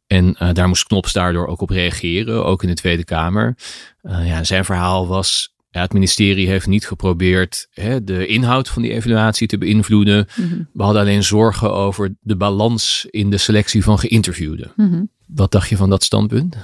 [0.07, 3.57] En eh, daar moest Knops daardoor ook op reageren, ook in de Tweede Kamer.
[4.03, 8.83] Eh, ja, zijn verhaal was, ja, het ministerie heeft niet geprobeerd hè, de inhoud van
[8.83, 10.27] die evaluatie te beïnvloeden.
[10.37, 14.73] Mhm, We hadden alleen zorgen over de balans in de selectie van geïnterviewden.
[14.77, 15.03] mhm.
[15.27, 16.57] Wat dacht je van dat standpunt?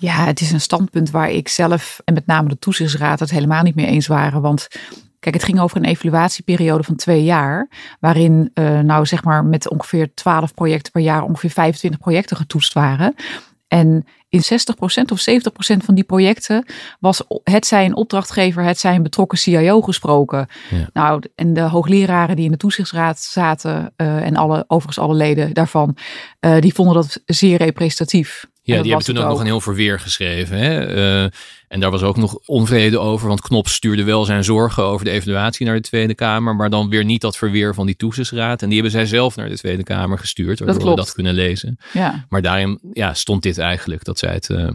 [0.00, 3.62] Ja, het is een standpunt waar ik zelf en met name de toezichtsraad het helemaal
[3.62, 4.40] niet mee eens waren.
[4.40, 4.68] Want
[5.18, 7.68] kijk, het ging over een evaluatieperiode van twee jaar.
[8.00, 12.72] Waarin eh, nou zeg maar met ongeveer 12 projecten per jaar ongeveer 25 projecten getoetst
[12.72, 13.14] waren.
[13.68, 14.44] En in 60%
[15.12, 16.64] of 70% van die projecten
[17.00, 20.46] was het zij een opdrachtgever, het zij een betrokken CIO gesproken.
[20.70, 20.88] Ja.
[20.92, 25.54] Nou, en de hoogleraren die in de toezichtsraad zaten eh, en alle, overigens alle leden
[25.54, 25.96] daarvan,
[26.40, 28.46] eh, die vonden dat zeer representatief.
[28.70, 30.58] Ja, dat die hebben toen ook nog een heel verweer geschreven.
[30.58, 30.86] Hè?
[30.86, 31.30] Eh,
[31.68, 35.10] en daar was ook nog onvrede over, want Knops stuurde wel zijn zorgen over de
[35.10, 38.62] evaluatie naar de Tweede Kamer, maar dan weer niet dat verweer van die toezichtsraad.
[38.62, 40.96] En die hebben zij zelf naar de Tweede Kamer gestuurd, waardoor we klopt.
[40.96, 41.78] dat kunnen lezen.
[41.92, 44.68] Ja, Maar daarin ja, stond dit eigenlijk, dat zij het eh,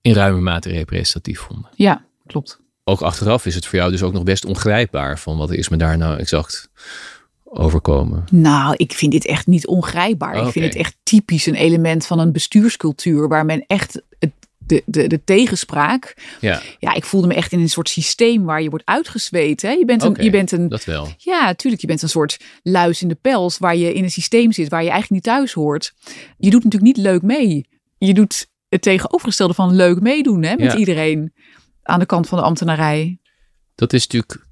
[0.00, 1.70] in ruime mate representatief vonden.
[1.74, 2.60] ja, klopt.
[2.84, 5.76] Ook achteraf is het voor jou dus ook nog best ongrijpbaar van wat is me
[5.76, 6.70] daar nou exact
[7.50, 8.24] overkomen?
[8.30, 10.46] Nou, ik vind dit echt niet ongrijpbaar.
[10.46, 14.82] Ik vind het echt typisch een element van een bestuurscultuur waar men echt het, de,
[14.86, 16.16] de, de tegenspraak.
[16.40, 19.62] Ja, Ja, ik voelde me echt in een soort systeem waar je wordt uitgezweet.
[19.62, 19.70] Hè?
[19.70, 21.08] Je bent een, je bent een dat wel.
[21.16, 21.82] Ja, natuurlijk.
[21.82, 24.82] Je bent een soort luis in de pels waar je in een systeem zit waar
[24.82, 25.92] je eigenlijk niet thuis hoort.
[26.38, 27.68] Je doet natuurlijk niet leuk mee.
[27.98, 30.78] Je doet het tegenovergestelde van leuk meedoen hè, met Ja.
[30.78, 31.32] iedereen
[31.82, 33.18] aan de kant van de ambtenarij.
[33.74, 34.46] Dat is natuurlijk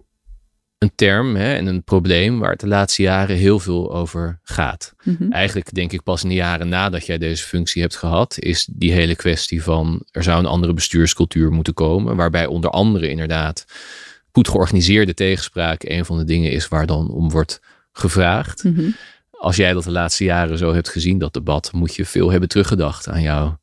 [0.78, 4.94] een term hè, en een probleem waar het de laatste jaren heel veel over gaat.
[5.04, 5.32] Mhm.
[5.32, 8.92] Eigenlijk denk ik pas in de jaren nadat jij deze functie hebt gehad, is die
[8.92, 13.64] hele kwestie van er zou een andere bestuurscultuur moeten komen, waarbij onder andere inderdaad
[14.32, 17.60] goed georganiseerde tegenspraak een van de dingen is waar dan om wordt
[17.92, 18.64] gevraagd.
[18.64, 18.90] Mhm.
[19.30, 22.48] Als jij dat de laatste jaren zo hebt gezien, dat debat, moet je veel hebben
[22.48, 23.58] teruggedacht aan jouw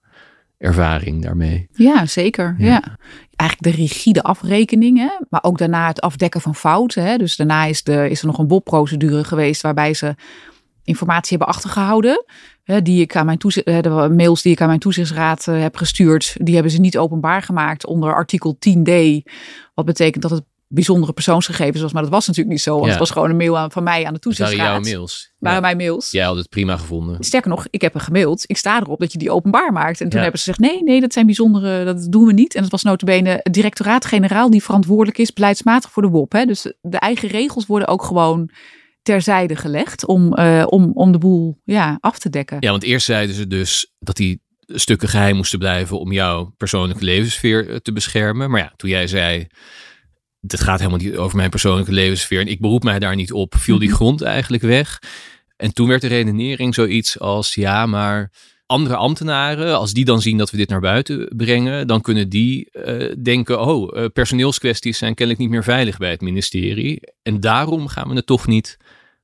[0.57, 1.67] ervaring daarmee.
[1.71, 2.55] Ja, zeker.
[2.57, 2.65] Ja.
[2.67, 2.97] Ja.
[3.35, 7.03] Eigenlijk de rigide afrekeningen, maar ook daarna het afdekken van fouten.
[7.03, 7.17] Hè.
[7.17, 10.15] Dus daarna is, de, is er nog een BOP-procedure geweest waarbij ze
[10.83, 12.25] informatie hebben achtergehouden.
[12.63, 15.75] Hè, die ik aan mijn hè, de mails die ik aan mijn toezichtsraad eh, heb
[15.75, 18.91] gestuurd, die hebben ze niet openbaar gemaakt onder artikel 10d.
[19.73, 21.93] Wat betekent dat het bijzondere persoonsgegevens was.
[21.93, 22.89] Maar dat was natuurlijk niet zo, want Ja.
[22.89, 25.33] het was gewoon een mail aan, van mij aan de Dat waren jouw mails.
[25.37, 25.65] Waren Ja.
[25.65, 26.11] mijn mails.
[26.11, 27.23] Jij had het prima gevonden.
[27.23, 28.43] Sterker nog, ik heb er gemaild.
[28.47, 30.01] Ik sta erop dat je die openbaar maakt.
[30.01, 30.23] En toen Ja.
[30.23, 32.55] hebben ze gezegd, nee, nee, dat zijn bijzondere, dat doen we niet.
[32.55, 36.31] En dat was notabene het directoraat-generaal die verantwoordelijk is beleidsmatig voor de WOP.
[36.31, 36.45] Hè.
[36.45, 38.49] Dus de eigen regels worden ook gewoon
[39.01, 42.57] terzijde gelegd om, eh, om, om de boel ja, af te dekken.
[42.59, 47.03] Ja, want eerst zeiden ze dus dat die stukken geheim moesten blijven om jouw persoonlijke
[47.03, 48.49] levenssfeer eh, te beschermen.
[48.49, 49.47] Maar ja, toen jij zei,
[50.47, 53.55] dit gaat helemaal niet over mijn persoonlijke levenssfeer en ik beroep mij daar niet op,
[53.57, 53.97] viel die Mhm.
[53.97, 54.99] grond eigenlijk weg.
[55.57, 58.31] En toen werd de redenering zoiets als, ja, maar
[58.65, 62.69] andere ambtenaren, als die dan zien dat we dit naar buiten brengen, dan kunnen die
[62.71, 66.99] eh, denken, oh, eh, personeelskwesties zijn kennelijk niet meer veilig bij het ministerie.
[67.21, 68.77] En daarom gaan we het toch niet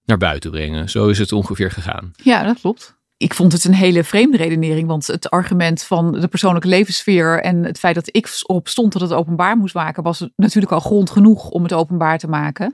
[0.06, 0.90] naar buiten brengen.
[0.90, 2.12] Zo is het ongeveer gegaan.
[2.24, 3.00] Ja, dat klopt.
[3.22, 7.64] Ik vond het een hele vreemde redenering, want het argument van de persoonlijke levenssfeer en
[7.64, 11.10] het feit dat ik op stond dat het openbaar moest maken, was natuurlijk al grond
[11.10, 12.74] genoeg om het openbaar te maken.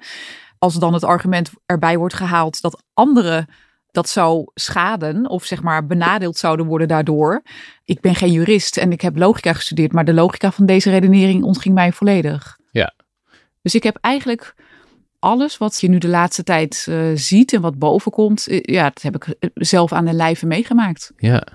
[0.59, 3.47] Als dan het argument erbij wordt gehaald dat anderen
[3.91, 7.41] dat zou schaden of zeg maar benadeeld zouden worden daardoor.
[7.83, 11.43] Ik ben geen jurist en ik heb logica gestudeerd, maar de logica van deze redenering
[11.43, 12.57] ontging mij volledig.
[12.71, 12.93] Ja.
[13.61, 14.55] Dus ik heb eigenlijk
[15.27, 19.01] alles wat je nu de laatste tijd eh, ziet en wat bovenkomt, eh, ja, dat
[19.01, 21.11] heb ik eh, zelf aan de lijve meegemaakt.
[21.17, 21.47] Ja.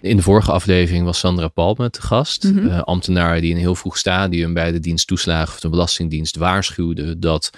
[0.00, 2.44] In de vorige aflevering was Sandra Palme te gast.
[2.44, 2.78] Mhm.
[2.78, 7.18] ambtenaar die in een heel vroeg stadium bij de dienst toeslagen of de Belastingdienst waarschuwde
[7.18, 7.50] dat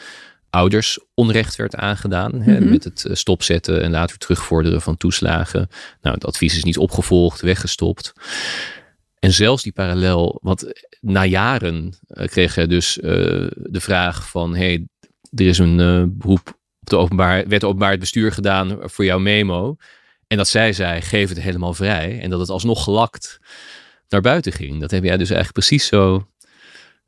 [0.51, 2.41] ouders onrecht werd aangedaan.
[2.41, 2.70] Hè, Mhm.
[2.70, 5.68] met het stopzetten en later terugvorderen van toeslagen.
[6.01, 8.12] Nou, het advies is niet opgevolgd, weggestopt.
[9.18, 14.55] En zelfs die parallel, want na jaren kreeg hij dus de vraag van...
[14.57, 14.88] hey,
[15.31, 19.18] er is een eh, beroep op de openbaar, werd openbaar het bestuur gedaan voor jouw
[19.18, 19.76] memo.
[20.26, 22.20] En dat zij zei, geef het helemaal vrij.
[22.20, 23.41] En dat het alsnog gelakt
[24.09, 24.81] naar buiten ging.
[24.81, 26.28] Dat heb jij dus eigenlijk precies zo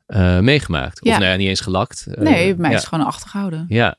[0.05, 1.01] eh, meegemaakt.
[1.01, 2.07] Of nou ja, niet eens gelakt.
[2.07, 2.77] Eh, Nee, mij ja.
[2.77, 3.65] is gewoon achtergehouden.
[3.67, 3.97] Ja.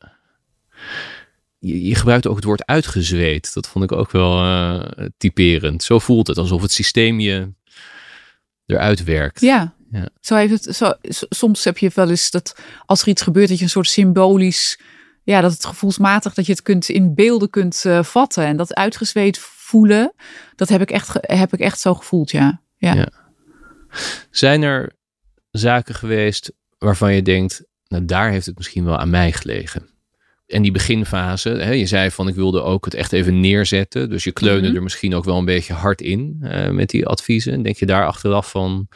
[1.59, 3.55] Je, je gebruikt ook het woord uitgezweet.
[3.55, 4.83] Dat vond ik ook wel
[5.16, 5.83] typerend.
[5.83, 7.53] Zo voelt het, alsof het systeem je
[8.66, 9.41] eruit werkt.
[9.41, 9.74] Ja.
[9.95, 10.09] Ja.
[10.20, 10.92] Zo heeft het, zo,
[11.28, 14.80] soms heb je wel eens dat als er iets gebeurt, dat je een soort symbolisch,
[15.22, 18.45] ja, dat het gevoelsmatig, dat je het kunt in beelden kunt eh, vatten.
[18.45, 20.12] En dat uitgezweet voelen,
[20.57, 22.61] dat heb ik echt, heb ik echt zo gevoeld, ja.
[22.76, 22.95] Ja.
[22.95, 23.09] Ja.
[24.30, 24.92] Zijn er
[25.51, 29.88] zaken geweest waarvan je denkt, nou daar heeft het misschien wel aan mij gelegen?
[30.47, 34.11] En die beginfase, hè, je zei van ik wilde ook het echt even neerzetten.
[34.11, 34.76] Dus je kleunde Mhm.
[34.76, 37.62] er misschien ook wel een beetje hard in eh, met die adviezen.
[37.62, 38.88] Denk je daar achteraf van,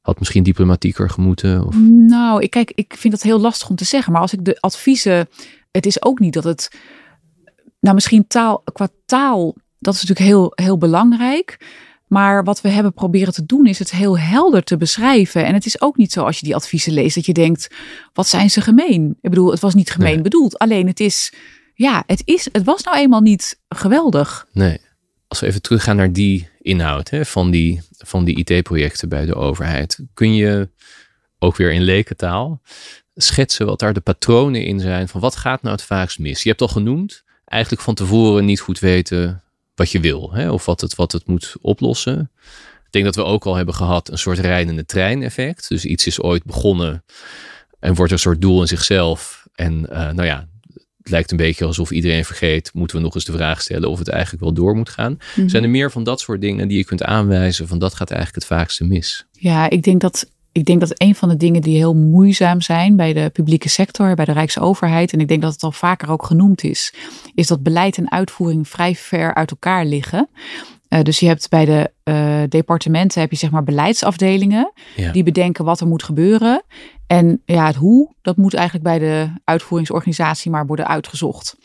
[0.00, 1.66] had misschien diplomatieker gemoeten?
[1.66, 1.74] Of...
[1.90, 4.12] Nou, ik, kijk, ik vind dat heel lastig om te zeggen.
[4.12, 5.28] Maar als ik de adviezen.
[5.70, 6.70] Het is ook niet dat het.
[7.80, 9.56] Nou, misschien taal, qua taal.
[9.78, 11.58] Dat is natuurlijk heel, heel belangrijk.
[12.06, 15.44] Maar wat we hebben proberen te doen, is het heel helder te beschrijven.
[15.46, 17.70] En het is ook niet zo als je die adviezen leest, dat je denkt:
[18.12, 19.18] wat zijn ze gemeen?
[19.20, 20.22] Ik bedoel, het was niet gemeen Nee.
[20.22, 20.58] bedoeld.
[20.58, 21.32] Alleen het is.
[21.74, 24.46] Ja, het, is, het was nou eenmaal niet geweldig.
[24.52, 24.78] Nee.
[25.28, 29.34] Als we even teruggaan naar die inhoud hè, van die, van die IT-projecten bij de
[29.34, 30.00] overheid.
[30.14, 30.68] Kun je
[31.38, 32.60] ook weer in lekentaal
[33.14, 36.42] schetsen wat daar de patronen in zijn van wat gaat nou het vaakst mis?
[36.42, 39.42] Je hebt al genoemd, eigenlijk van tevoren niet goed weten
[39.74, 42.30] wat je wil hè, of wat het, wat het moet oplossen.
[42.86, 45.68] Ik denk dat we ook al hebben gehad een soort rijdende trein effect.
[45.68, 47.04] Dus iets is ooit begonnen
[47.80, 49.46] en wordt een soort doel in zichzelf.
[49.54, 50.48] En eh, nou ja,
[51.02, 53.98] het lijkt een beetje alsof iedereen vergeet, moeten we nog eens de vraag stellen of
[53.98, 55.18] het eigenlijk wel door moet gaan.
[55.46, 58.44] Zijn er meer van dat soort dingen die je kunt aanwijzen van dat gaat eigenlijk
[58.44, 59.26] het vaakste mis?
[59.32, 62.60] Ja, ik denk dat, ik Ik denk dat een van de dingen die heel moeizaam
[62.60, 66.10] zijn bij de publieke sector, bij de Rijksoverheid, en ik denk dat het al vaker
[66.10, 66.94] ook genoemd is,
[67.34, 70.28] is dat beleid en uitvoering vrij ver uit elkaar liggen.
[70.90, 75.12] Uh, dus je hebt bij de uh, departementen heb je zeg maar beleidsafdelingen Ja.
[75.12, 76.62] die bedenken wat er moet gebeuren.
[77.06, 81.56] En ja, het hoe, dat moet eigenlijk bij de uitvoeringsorganisatie maar worden uitgezocht.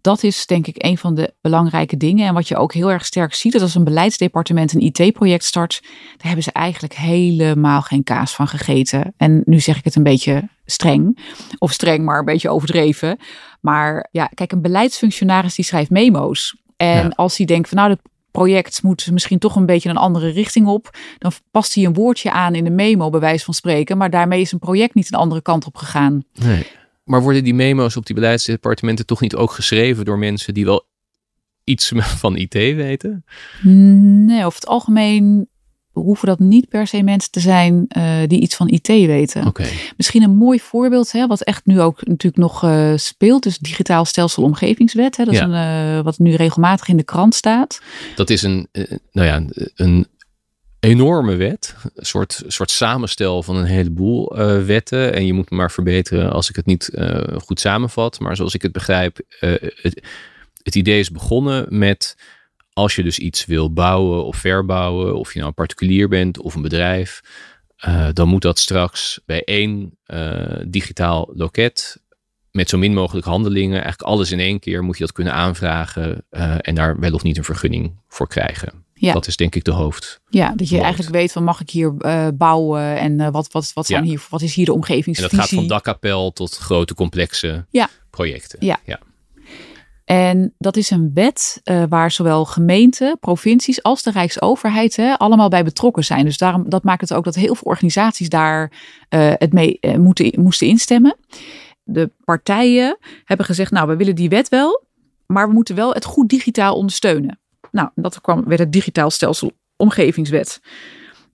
[0.00, 2.26] Dat is denk ik een van de belangrijke dingen.
[2.26, 5.80] En wat je ook heel erg sterk ziet, dat als een beleidsdepartement een IT-project start,
[6.16, 9.14] daar hebben ze eigenlijk helemaal geen kaas van gegeten.
[9.16, 11.18] En nu zeg ik het een beetje streng,
[11.58, 13.18] of streng, maar een beetje overdreven.
[13.60, 16.56] Maar ja, kijk, een beleidsfunctionaris die schrijft memo's.
[16.76, 17.12] En Ja.
[17.14, 18.00] als hij denkt van nou, dat
[18.30, 22.30] project moet misschien toch een beetje een andere richting op, dan past hij een woordje
[22.30, 23.96] aan in de memo, bij wijze van spreken.
[23.96, 26.24] Maar daarmee is een project niet een andere kant op gegaan.
[26.32, 26.66] Nee.
[27.04, 30.86] Maar worden die memo's op die beleidsdepartementen toch niet ook geschreven door mensen die wel
[31.64, 33.24] iets van IT weten?
[33.62, 35.48] Nee, over het algemeen
[35.98, 39.52] hoeven dat niet per se mensen te zijn eh, die iets van IT weten.
[39.96, 44.04] Misschien een mooi voorbeeld, hè, wat echt nu ook natuurlijk nog eh, speelt, is digitaal
[44.04, 45.16] stelsel omgevingswet.
[45.16, 47.80] Hè, dat is een, eh, wat nu regelmatig in de krant staat.
[48.16, 48.68] Dat is een,
[49.12, 49.42] nou ja,
[49.74, 50.06] een
[50.80, 51.74] enorme wet.
[51.94, 55.14] Een soort, soort samenstel van een heleboel wetten.
[55.14, 56.90] En je moet me maar verbeteren als ik het niet
[57.44, 58.20] goed samenvat.
[58.20, 60.02] Maar zoals ik het begrijp, het,
[60.62, 62.16] het idee is begonnen met
[62.78, 66.54] als je dus iets wil bouwen of verbouwen, of je nou een particulier bent of
[66.54, 67.20] een bedrijf,
[67.76, 72.02] eh, dan moet dat straks bij één eh, digitaal loket
[72.50, 76.24] met zo min mogelijk handelingen, eigenlijk alles in één keer moet je dat kunnen aanvragen
[76.30, 78.84] eh, en daar wel of niet een vergunning voor krijgen.
[78.94, 79.12] Ja.
[79.12, 80.20] Dat is denk ik de hoofd.
[80.28, 81.96] Ja, dat je eigenlijk weet van mag ik hier
[82.34, 84.08] bouwen en wat, wat, wat, zijn Ja.
[84.08, 85.36] hier, wat is hier de En omgevingsvisie.
[85.36, 87.88] dat gaat van dakkapel tot grote complexe Ja.
[88.10, 88.66] projecten.
[88.66, 88.80] Ja.
[88.84, 89.00] ja.
[90.08, 95.48] En dat is een wet eh, waar zowel gemeenten, provincies als de Rijksoverheid hè, allemaal
[95.48, 96.24] bij betrokken zijn.
[96.24, 98.72] Dus daarom, dat maakt het ook dat heel veel organisaties daar
[99.08, 101.16] eh, het mee eh, moeten, moesten instemmen.
[101.82, 104.84] De partijen hebben gezegd, nou we willen die wet wel,
[105.26, 107.38] maar we moeten wel het goed digitaal ondersteunen.
[107.70, 110.60] Nou, dat kwam, werd het digitaal stelsel omgevingswet.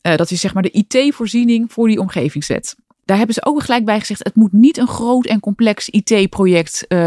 [0.01, 2.77] Dat is zeg maar de IT-voorziening voor die omgevingswet.
[3.05, 6.86] Daar hebben ze ook gelijk bij gezegd: het moet niet een groot en complex IT-project,
[6.86, 6.98] eh,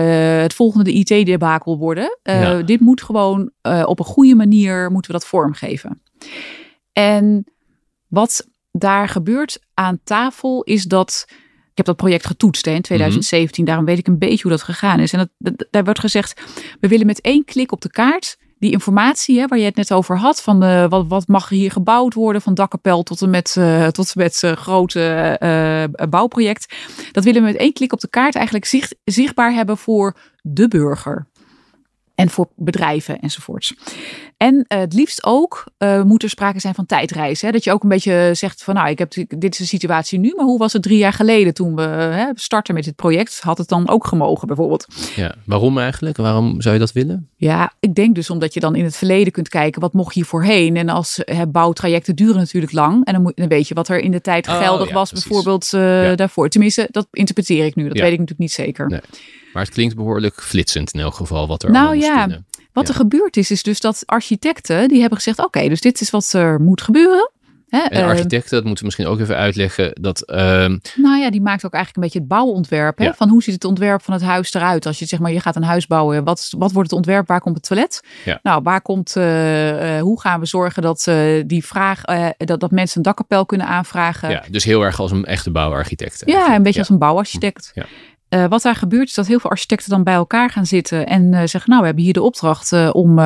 [0.41, 2.17] het volgende IT-debakel worden.
[2.23, 2.61] Eh, Ja.
[2.61, 6.01] Dit moet gewoon eh, op een goede manier moeten we dat vormgeven.
[6.91, 7.45] En
[8.07, 11.25] wat daar gebeurt aan tafel is dat.
[11.71, 14.61] Ik heb dat project getoetst hè, in 2017, daarom weet ik een beetje hoe dat
[14.63, 15.13] gegaan is.
[15.13, 16.41] En dat, dat- daar wordt gezegd:
[16.79, 19.93] we willen met één klik op de kaart die informatie hè, waar je het net
[19.93, 23.29] over had, van eh, wat, wat mag er hier gebouwd worden, van dakkapel tot en
[23.29, 26.75] met, eh, tot en met eh, grote bouwproject.
[27.11, 30.67] Dat willen we met één klik op de kaart eigenlijk zicht, zichtbaar hebben voor de
[30.67, 31.27] burger.
[32.17, 33.73] En voor bedrijven enzovoorts.
[34.37, 37.47] En eh, het liefst ook eh, moet er sprake zijn van tijdreizen.
[37.47, 37.53] Hè?
[37.53, 40.33] Dat je ook een beetje zegt van nou, ik heb, dit is de situatie nu,
[40.35, 43.39] maar hoe was het drie jaar geleden toen we hè, starten met dit project?
[43.41, 44.87] Had het dan ook gemogen bijvoorbeeld?
[45.15, 45.35] Ja.
[45.45, 46.17] Waarom eigenlijk?
[46.17, 47.29] Waarom zou je dat willen?
[47.35, 50.25] Ja, ik denk dus omdat je dan in het verleden kunt kijken wat mocht hier
[50.25, 50.75] voorheen.
[50.77, 53.05] En als hè, bouwtrajecten duren natuurlijk lang.
[53.05, 55.09] En dan, moet, dan weet je wat er in de tijd Oh, geldig ja, was,
[55.09, 55.27] precies.
[55.27, 56.15] bijvoorbeeld eh, Ja.
[56.15, 56.49] daarvoor.
[56.49, 57.87] Tenminste, dat interpreteer ik nu.
[57.87, 58.03] Dat Ja.
[58.03, 58.87] weet ik natuurlijk niet zeker.
[58.87, 58.99] Nee.
[59.57, 62.27] Maar het klinkt behoorlijk flitsend in elk geval wat er Nou allemaal ja.
[62.73, 62.93] Wat Ja.
[62.93, 66.33] er gebeurd is, is dus dat architecten die hebben gezegd: oké, dus dit is wat
[66.33, 67.31] er moet gebeuren.
[67.67, 71.29] Hè, En eh, architecten, dat moeten we misschien ook even uitleggen, dat ehm, nou ja,
[71.29, 72.97] die maakt ook eigenlijk een beetje het bouwontwerp.
[72.97, 73.05] Hè?
[73.05, 73.13] Ja.
[73.13, 74.85] Van hoe ziet het ontwerp van het huis eruit?
[74.85, 77.27] Als je zeg maar, je gaat een huis bouwen, wat, wat wordt het ontwerp?
[77.27, 78.01] Waar komt het toilet?
[78.25, 78.39] Ja.
[78.43, 82.01] Nou, waar komt, eh, eh, hoe gaan we zorgen dat eh, die vraag,
[82.37, 84.29] dat, dat mensen een dakkapel kunnen aanvragen?
[84.29, 86.21] ja, dus heel erg als een echte bouwarchitect.
[86.25, 87.73] Ja, een beetje als een bouwarchitect.
[88.29, 91.33] Eh, wat daar gebeurt is dat heel veel architecten dan bij elkaar gaan zitten en
[91.33, 93.19] eh, zeggen, nou, we hebben hier de opdracht eh, om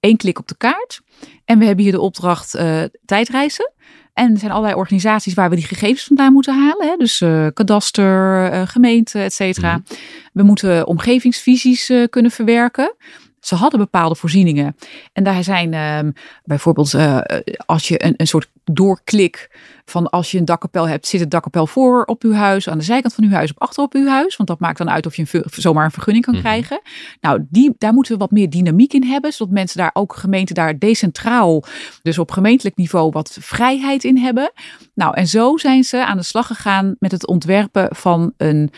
[0.00, 1.00] één klik op de kaart.
[1.44, 2.58] En we hebben hier de opdracht
[3.06, 3.72] tijdreizen.
[4.12, 6.88] En er zijn allerlei organisaties waar we die gegevens vandaan moeten halen.
[6.88, 6.96] Hè?
[6.96, 7.18] Dus
[7.54, 9.82] kadaster, gemeente, et cetera.
[10.32, 12.94] We moeten omgevingsvisies kunnen verwerken.
[13.46, 14.76] Ze hadden bepaalde voorzieningen.
[15.12, 16.10] En daar zijn ehm,
[16.44, 17.18] bijvoorbeeld eh,
[17.66, 19.50] als je een, een soort doorklik
[19.84, 22.84] van als je een dakkapel hebt, zit het dakkapel voor op uw huis, aan de
[22.84, 24.36] zijkant van uw huis, op achter op uw huis.
[24.36, 26.42] Want dat maakt dan uit of je een, zomaar een vergunning kan Mhm.
[26.42, 26.80] krijgen.
[27.20, 30.54] Nou, die, daar moeten we wat meer dynamiek in hebben, zodat mensen daar ook gemeenten
[30.54, 31.64] daar decentraal,
[32.02, 34.52] dus op gemeentelijk niveau, wat vrijheid in hebben.
[34.94, 38.70] Nou, en zo zijn ze aan de slag gegaan met het ontwerpen van een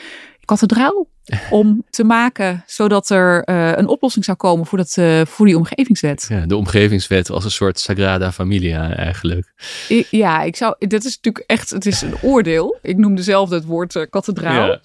[0.46, 1.06] kathedraal.
[1.50, 5.56] Om te maken zodat er eh, een oplossing zou komen voor, dat, eh, voor die
[5.56, 6.26] omgevingswet.
[6.28, 9.52] Ja, de omgevingswet als een soort Sagrada Familia eigenlijk.
[9.90, 10.74] I- Ja, ik zou.
[10.78, 11.70] Dat is natuurlijk echt.
[11.70, 12.78] Het is een oordeel.
[12.82, 14.66] Ik noemde zelf het woord eh, kathedraal.
[14.68, 14.80] Ja.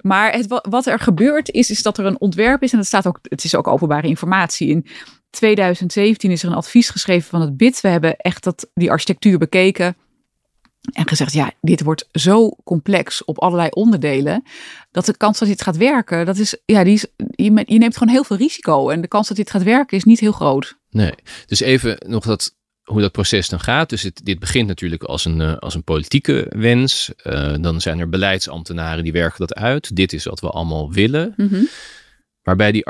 [0.00, 2.70] Maar het, wa- wat er gebeurd is, is dat er een ontwerp is.
[2.72, 3.18] En dat staat ook.
[3.22, 4.68] Het is ook openbare informatie.
[4.68, 4.86] In
[5.30, 7.80] 2017 is er een advies geschreven van het BID.
[7.80, 9.96] We hebben echt dat, die architectuur bekeken.
[10.92, 14.42] En gezegd, ja, dit wordt zo complex op allerlei onderdelen.
[14.90, 17.96] Dat de kans dat dit gaat werken, dat is, ja, die is, je, je neemt
[17.96, 18.88] gewoon heel veel risico.
[18.88, 20.78] En de kans dat dit gaat werken is niet heel groot.
[20.90, 21.12] Nee,
[21.46, 23.88] dus even nog dat, hoe dat proces dan gaat.
[23.88, 27.10] Dus het, dit begint natuurlijk als een, uh, als een politieke wens.
[27.24, 29.96] Uh, dan zijn er beleidsambtenaren die werken dat uit.
[29.96, 31.34] Dit is wat we allemaal willen.
[31.36, 31.68] Mm -hmm.
[32.42, 32.86] Maar bij die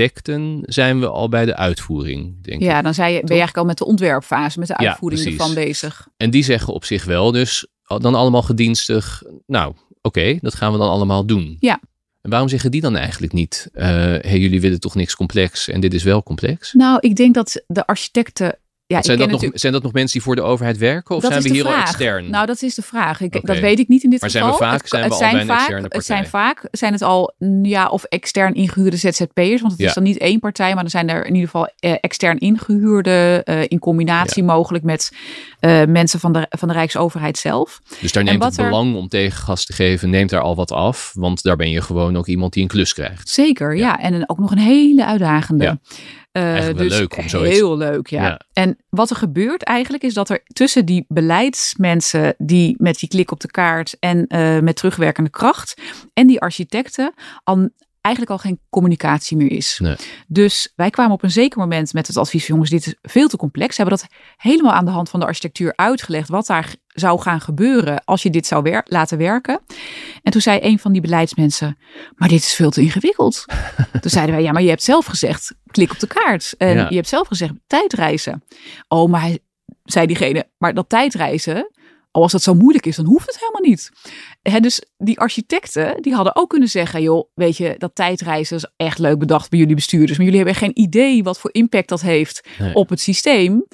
[0.00, 2.84] architecten zijn we al bij de uitvoering, denk ja, ik.
[2.84, 5.54] dan zei je, ben je eigenlijk al met de ontwerpfase, met de uitvoering ja, ervan
[5.54, 6.08] bezig.
[6.16, 10.72] En die zeggen op zich wel dus dan allemaal gedienstig, nou oké, okay, dat gaan
[10.72, 11.56] we dan allemaal doen.
[11.60, 11.80] Ja.
[12.20, 15.80] En waarom zeggen die dan eigenlijk niet, uh, hey, jullie willen toch niks complex en
[15.80, 16.72] dit is wel complex?
[16.72, 18.58] Nou, ik denk dat de architecten
[18.90, 21.30] ja, zijn, dat nog, zijn dat nog mensen die voor de overheid werken of dat
[21.30, 21.74] zijn we hier vraag.
[21.74, 22.30] al extern?
[22.30, 23.20] Nou, dat is de vraag.
[23.20, 23.54] Ik, okay.
[23.54, 24.48] Dat weet ik niet in dit maar geval.
[24.48, 25.98] Maar zijn we vaak, zijn we het al zijn bij vaak, externe partij?
[25.98, 29.60] Het zijn vaak, zijn het al, ja, of extern ingehuurde ZZP'ers.
[29.60, 29.86] Want het ja.
[29.86, 33.42] is dan niet één partij, maar dan zijn er in ieder geval eh, extern ingehuurde.
[33.44, 34.52] Uh, in combinatie ja.
[34.52, 35.12] mogelijk met
[35.60, 37.80] uh, mensen van de, van de Rijksoverheid zelf.
[38.00, 41.12] Dus daar neemt het er, belang om tegengas te geven, neemt daar al wat af.
[41.14, 43.28] Want daar ben je gewoon ook iemand die een klus krijgt.
[43.28, 43.86] Zeker, ja.
[43.86, 44.00] ja.
[44.00, 45.78] En ook nog een hele uitdagende.
[46.32, 47.54] Uh, dus leuk om zoiets.
[47.56, 48.22] Heel leuk, ja.
[48.22, 48.40] ja.
[48.52, 53.30] En wat er gebeurt eigenlijk is dat er tussen die beleidsmensen die met die klik
[53.30, 55.80] op de kaart en uh, met terugwerkende kracht
[56.14, 57.14] en die architecten
[57.44, 57.70] al
[58.00, 59.78] eigenlijk al geen communicatie meer is.
[59.82, 59.96] Nee.
[60.26, 63.36] Dus wij kwamen op een zeker moment met het advies jongens, dit is veel te
[63.36, 63.74] complex.
[63.76, 67.40] Ze hebben dat helemaal aan de hand van de architectuur uitgelegd wat daar zou gaan
[67.40, 69.60] gebeuren als je dit zou wer laten werken.
[70.22, 71.78] En toen zei een van die beleidsmensen,
[72.14, 73.44] maar dit is veel te ingewikkeld.
[74.00, 76.54] toen zeiden wij, ja, maar je hebt zelf gezegd, klik op de kaart.
[76.58, 76.86] En Ja.
[76.88, 78.44] je hebt zelf gezegd, tijdreizen.
[78.88, 79.38] Oh, maar hij,
[79.84, 81.70] zei diegene, maar dat tijdreizen,
[82.10, 83.90] al als dat zo moeilijk is, dan hoeft het helemaal niet.
[84.62, 88.98] Dus die architecten, die hadden ook kunnen zeggen, joh, weet je, dat tijdreizen is echt
[88.98, 92.48] leuk bedacht bij jullie bestuurders, maar jullie hebben geen idee wat voor impact dat heeft
[92.58, 92.74] Nee.
[92.74, 93.66] op het systeem.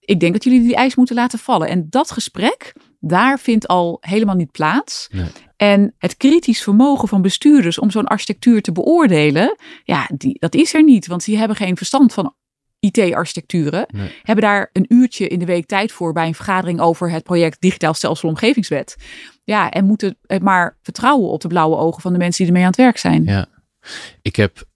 [0.00, 1.68] Ik denk dat jullie die eis moeten laten vallen.
[1.68, 5.08] En dat gesprek, daar vindt al helemaal niet plaats.
[5.12, 5.26] Nee.
[5.56, 10.74] En het kritisch vermogen van bestuurders om zo'n architectuur te beoordelen, ja, die, dat is
[10.74, 11.06] er niet.
[11.06, 12.34] Want die hebben geen verstand van
[12.80, 13.86] IT-architecturen.
[13.92, 14.14] Nee.
[14.22, 17.60] Hebben daar een uurtje in de week tijd voor bij een vergadering over het project
[17.60, 18.96] Digitaal Stelsel Omgevingswet.
[19.44, 22.62] Ja, en moeten het maar vertrouwen op de blauwe ogen van de mensen die ermee
[22.62, 23.24] aan het werk zijn.
[23.24, 23.46] Ja.
[24.22, 24.66] Ik heb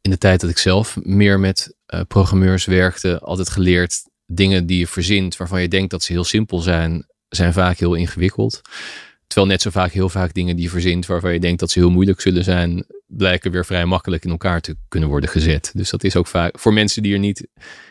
[0.00, 4.78] in de tijd dat ik zelf meer met eh, programmeurs werkte, altijd geleerd dingen die
[4.78, 8.60] je verzint waarvan je denkt dat ze heel simpel zijn, zijn vaak heel ingewikkeld.
[9.30, 11.78] Terwijl net zo vaak heel vaak dingen die je verzint waarvan je denkt dat ze
[11.78, 15.70] heel moeilijk zullen zijn, blijken weer vrij makkelijk in elkaar te kunnen worden gezet.
[15.74, 17.48] Dus dat is ook vaak, voor mensen die er niet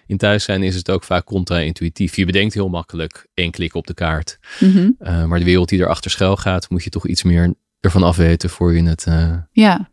[0.07, 2.15] in thuis zijn, is het ook vaak contra-intuïtief.
[2.15, 4.39] Je bedenkt heel makkelijk één klik op de kaart.
[4.59, 4.91] Mhm.
[4.99, 8.49] Uh, maar de wereld die erachter schuil gaat, moet je toch iets meer ervan afweten
[8.49, 9.05] voor je het...
[9.09, 9.33] Uh...
[9.51, 9.89] Ja,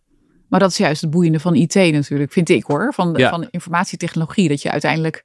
[0.48, 2.92] maar dat is juist het boeiende van IT natuurlijk, vind ik hoor.
[2.94, 3.30] Van, Ja.
[3.30, 4.48] van informatietechnologie.
[4.48, 5.24] Dat je uiteindelijk,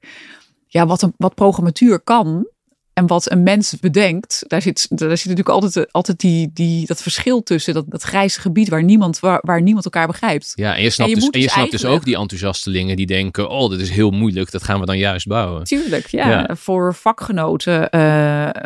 [0.66, 2.46] ja, wat, een, wat programmatuur kan
[2.94, 4.44] en wat een mens bedenkt.
[4.46, 7.74] Daar zit, daar zit natuurlijk altijd, altijd die, die, dat verschil tussen.
[7.74, 10.52] Dat, dat grijze gebied waar niemand, waar, waar niemand elkaar begrijpt.
[10.54, 13.06] Ja, en je snapt, je dus, en je dus snapt dus ook die enthousiastelingen die
[13.06, 15.64] denken, oh, dat is heel moeilijk, dat gaan we dan juist bouwen.
[15.64, 16.56] Tuurlijk, ja, Ja.
[16.56, 17.90] voor vakgenoten.
[17.90, 18.00] eh,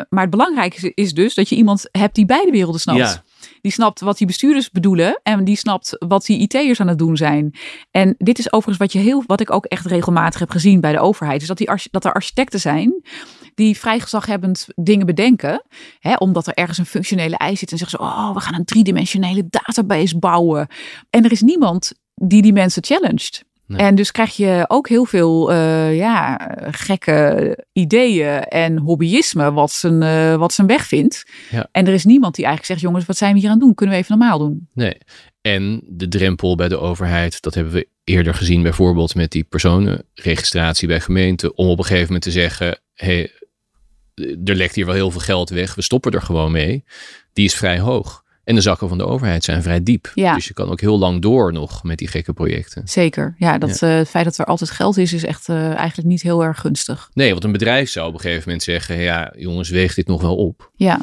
[0.09, 2.99] maar het belangrijke is, dus dat je iemand hebt die beide werelden snapt.
[2.99, 3.23] Ja.
[3.61, 7.17] Die snapt wat die bestuurders bedoelen en die snapt wat die IT'ers aan het doen
[7.17, 7.55] zijn.
[7.91, 10.91] En dit is overigens wat, je heel, wat ik ook echt regelmatig heb gezien bij
[10.91, 11.41] de overheid.
[11.41, 13.01] Is dat, die, dat er architecten zijn
[13.57, 15.63] die vrij gezaghebbend dingen bedenken.
[15.99, 17.71] Hè, omdat er ergens een functionele eis zit.
[17.71, 20.67] En zeggen ze, oh, we gaan een driedimensionele database bouwen.
[21.09, 23.45] En er is niemand die die mensen challenged.
[23.67, 23.79] Nee.
[23.79, 30.01] En dus krijg je ook heel veel eh, ja, gekke ideeën en hobbyisme wat zijn,
[30.01, 31.23] eh, wat zijn weg vindt.
[31.51, 31.67] Ja.
[31.71, 33.73] En er is niemand die eigenlijk zegt, jongens, wat zijn we hier aan het doen?
[33.73, 34.67] Kunnen we even normaal doen?
[34.73, 34.97] Nee.
[35.41, 40.87] En de drempel bij de overheid, dat hebben we eerder gezien bijvoorbeeld met die personenregistratie
[40.87, 43.31] bij gemeenten, om op een gegeven moment te zeggen, hey,
[44.45, 46.83] er lekt hier wel heel veel geld weg, we stoppen er gewoon mee.
[47.33, 48.25] Die is vrij hoog.
[48.43, 50.11] En de zakken van de overheid zijn vrij diep.
[50.13, 50.33] Ja.
[50.33, 52.87] Dus je kan ook heel lang door nog met die gekke projecten.
[52.87, 53.35] Zeker.
[53.37, 56.21] Ja, dat, eh, het feit dat er altijd geld is, is echt eh, eigenlijk niet
[56.21, 57.09] heel erg gunstig.
[57.13, 60.21] Nee, want een bedrijf zou op een gegeven moment zeggen, ja jongens, weeg dit nog
[60.21, 60.71] wel op.
[60.75, 60.99] Ja,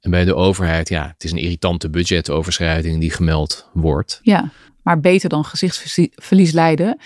[0.00, 4.20] En bij de overheid, ja, het is een irritante budgetoverschrijding die gemeld wordt.
[4.22, 4.50] ja.
[4.82, 6.98] Maar beter dan gezichtsverlies lijden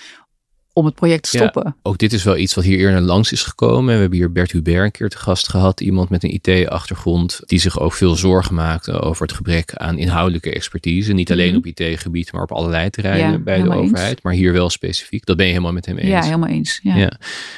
[0.73, 1.43] om het project te Ja.
[1.49, 1.75] stoppen.
[1.81, 3.93] Ook dit is wel iets wat hier eerder langs is gekomen.
[3.93, 5.81] We hebben hier Bert Hubert een keer te gast gehad.
[5.81, 10.53] Iemand met een IT-achtergrond die zich ook veel zorgen maakte over het gebrek aan inhoudelijke
[10.53, 11.13] expertise.
[11.13, 11.57] Niet alleen Mhm.
[11.57, 13.75] op IT-gebied, maar op allerlei terreinen Ja, bij de eens.
[13.75, 14.23] overheid.
[14.23, 15.25] Maar hier wel specifiek.
[15.25, 16.09] Dat ben je helemaal met hem eens.
[16.09, 16.79] Ja, helemaal eens.
[16.83, 16.95] Ja.
[16.95, 17.11] Ja.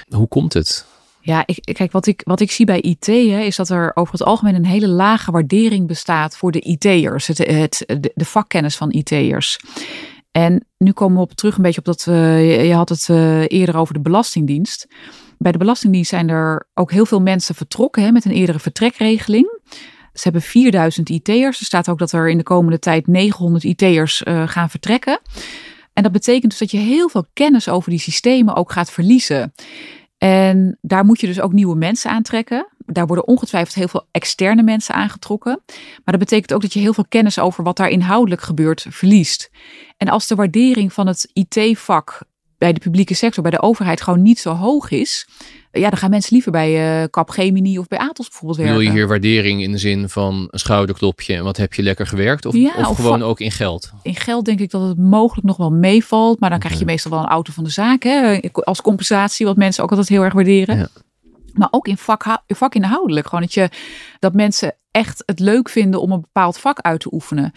[0.09, 0.85] Hoe komt het?
[1.25, 4.13] Ja, ik, kijk, wat ik, wat ik zie bij IT hè, is dat er over
[4.13, 8.75] het algemeen een hele lage waardering bestaat voor de IT'ers, het, het, de, de vakkennis
[8.75, 9.59] van IT'ers.
[10.33, 13.41] En nu komen we op terug een beetje op dat, uh, je had het uh,
[13.47, 14.87] eerder over de Belastingdienst.
[15.37, 19.59] Bij de Belastingdienst zijn er ook heel veel mensen vertrokken hè, met een eerdere vertrekregeling.
[20.13, 21.59] Ze hebben 4000 IT'ers.
[21.59, 25.19] Er staat ook dat er in de komende tijd 900 IT'ers uh, gaan vertrekken.
[25.93, 29.53] En dat betekent dus dat je heel veel kennis over die systemen ook gaat verliezen.
[30.17, 32.67] En daar moet je dus ook nieuwe mensen aantrekken.
[32.85, 35.61] Daar worden ongetwijfeld heel veel externe mensen aangetrokken.
[35.67, 39.51] Maar dat betekent ook dat je heel veel kennis over wat daar inhoudelijk gebeurt verliest.
[39.97, 42.19] En als de waardering van het IT-vak
[42.57, 45.27] bij de publieke sector, bij de overheid, gewoon niet zo hoog is.
[45.71, 48.77] Ja, dan gaan mensen liever bij uh, Capgemini of bij Atos bijvoorbeeld werken.
[48.77, 52.07] Wil je hier waardering in de zin van een schouderklopje en wat heb je lekker
[52.07, 52.45] gewerkt?
[52.45, 53.91] Of, ja, of, of gewoon ook in geld?
[54.01, 56.39] In geld denk ik dat het mogelijk nog wel meevalt.
[56.39, 58.03] Maar dan krijg je meestal wel een auto van de zaak.
[58.03, 58.39] Hè?
[58.51, 60.77] Als compensatie, wat mensen ook altijd heel erg waarderen.
[60.77, 60.87] Ja.
[61.53, 63.27] Maar ook in vak, vakinhoudelijk.
[63.27, 63.69] Gewoon dat, je,
[64.19, 67.51] dat mensen echt het leuk vinden om een bepaald vak uit te oefenen.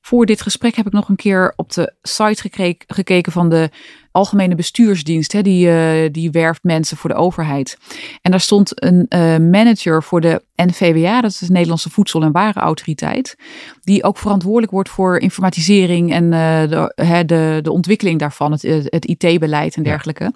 [0.00, 2.50] Voor dit gesprek heb ik nog een keer op de site
[2.86, 3.70] gekeken van de
[4.12, 5.32] Algemene Bestuursdienst.
[5.32, 7.78] Hè, die, uh, die werft mensen voor de overheid.
[8.22, 12.32] En daar stond een uh, manager voor de NVWA, dat is de Nederlandse Voedsel- en
[12.32, 13.36] Warenautoriteit.
[13.80, 16.30] Die ook verantwoordelijk wordt voor informatisering en uh,
[16.68, 20.24] de, hè, de, de ontwikkeling daarvan, het, het IT-beleid en dergelijke.
[20.24, 20.32] En,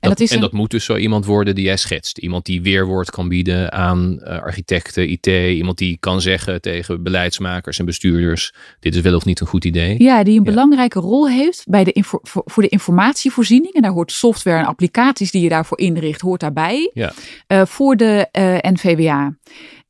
[0.00, 2.18] dat, dat is en een, dat moet dus zo iemand worden die jij schetst.
[2.18, 5.26] Iemand die weerwoord kan bieden aan architecten, IT.
[5.26, 9.64] Iemand die kan zeggen tegen beleidsmakers en bestuurders: dit is wel of niet een goed
[9.64, 10.02] idee.
[10.02, 12.68] Ja, die een belangrijke rol heeft bij de voor de
[13.10, 13.74] informatievoorziening.
[13.74, 16.90] En daar hoort software en applicaties die je daarvoor inricht, hoort daarbij.
[16.94, 17.12] Ja.
[17.48, 19.34] Uh, voor de uh, NVWA.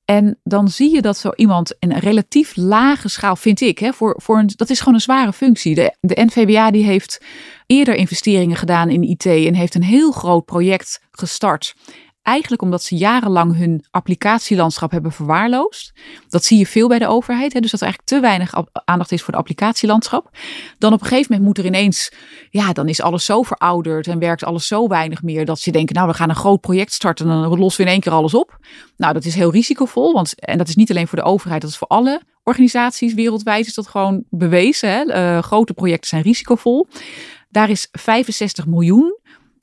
[0.04, 3.92] En dan zie je dat zo iemand in een relatief lage schaal, vind ik, hè,
[3.92, 5.74] voor, voor een, dat is gewoon een zware functie.
[5.74, 7.20] De, de NVWA die heeft
[7.66, 11.74] eerder investeringen gedaan in IT en heeft een heel groot project gestart.
[12.22, 15.92] Eigenlijk omdat ze jarenlang hun applicatielandschap hebben verwaarloosd.
[16.28, 17.52] Dat zie je veel bij de overheid.
[17.52, 17.60] Hè?
[17.60, 20.30] Dus dat er eigenlijk te weinig aandacht is voor de applicatielandschap.
[20.78, 22.12] Dan op een gegeven moment moet er ineens,
[22.50, 25.44] ja, dan is alles zo verouderd en werkt alles zo weinig meer.
[25.44, 27.92] Dat ze denken, nou, we gaan een groot project starten en dan lossen we in
[27.92, 28.58] één keer alles op.
[28.96, 30.12] Nou, dat is heel risicovol.
[30.12, 33.66] Want, en dat is niet alleen voor de overheid, dat is voor alle organisaties wereldwijd
[33.66, 34.90] is dat gewoon bewezen.
[34.90, 35.04] Hè?
[35.36, 36.86] Uh, grote projecten zijn risicovol.
[37.48, 39.18] Daar is 65 miljoen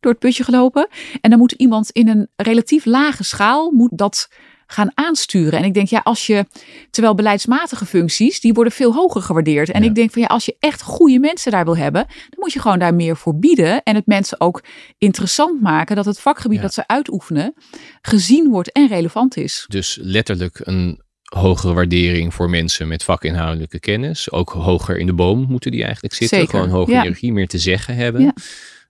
[0.07, 0.87] door het putje gelopen.
[1.21, 4.27] En dan moet iemand in een relatief lage schaal moet dat
[4.69, 5.59] gaan aansturen.
[5.59, 6.45] En ik denk, ja, als je,
[6.89, 9.69] terwijl beleidsmatige functies, die worden veel hoger gewaardeerd.
[9.69, 9.89] En Ja.
[9.89, 12.59] ik denk van ja, als je echt goede mensen daar wil hebben, dan moet je
[12.59, 13.83] gewoon daar meer voor bieden.
[13.83, 14.63] En het mensen ook
[14.97, 16.63] interessant maken dat het vakgebied Ja.
[16.63, 17.53] dat ze uitoefenen
[18.01, 19.65] gezien wordt en relevant is.
[19.67, 21.01] Dus letterlijk een
[21.33, 24.31] hogere waardering voor mensen met vakinhoudelijke kennis.
[24.31, 26.37] Ook hoger in de boom moeten die eigenlijk zitten.
[26.37, 27.01] Zeker, Gewoon hoger ja.
[27.01, 28.33] hiërarchie, meer te zeggen hebben.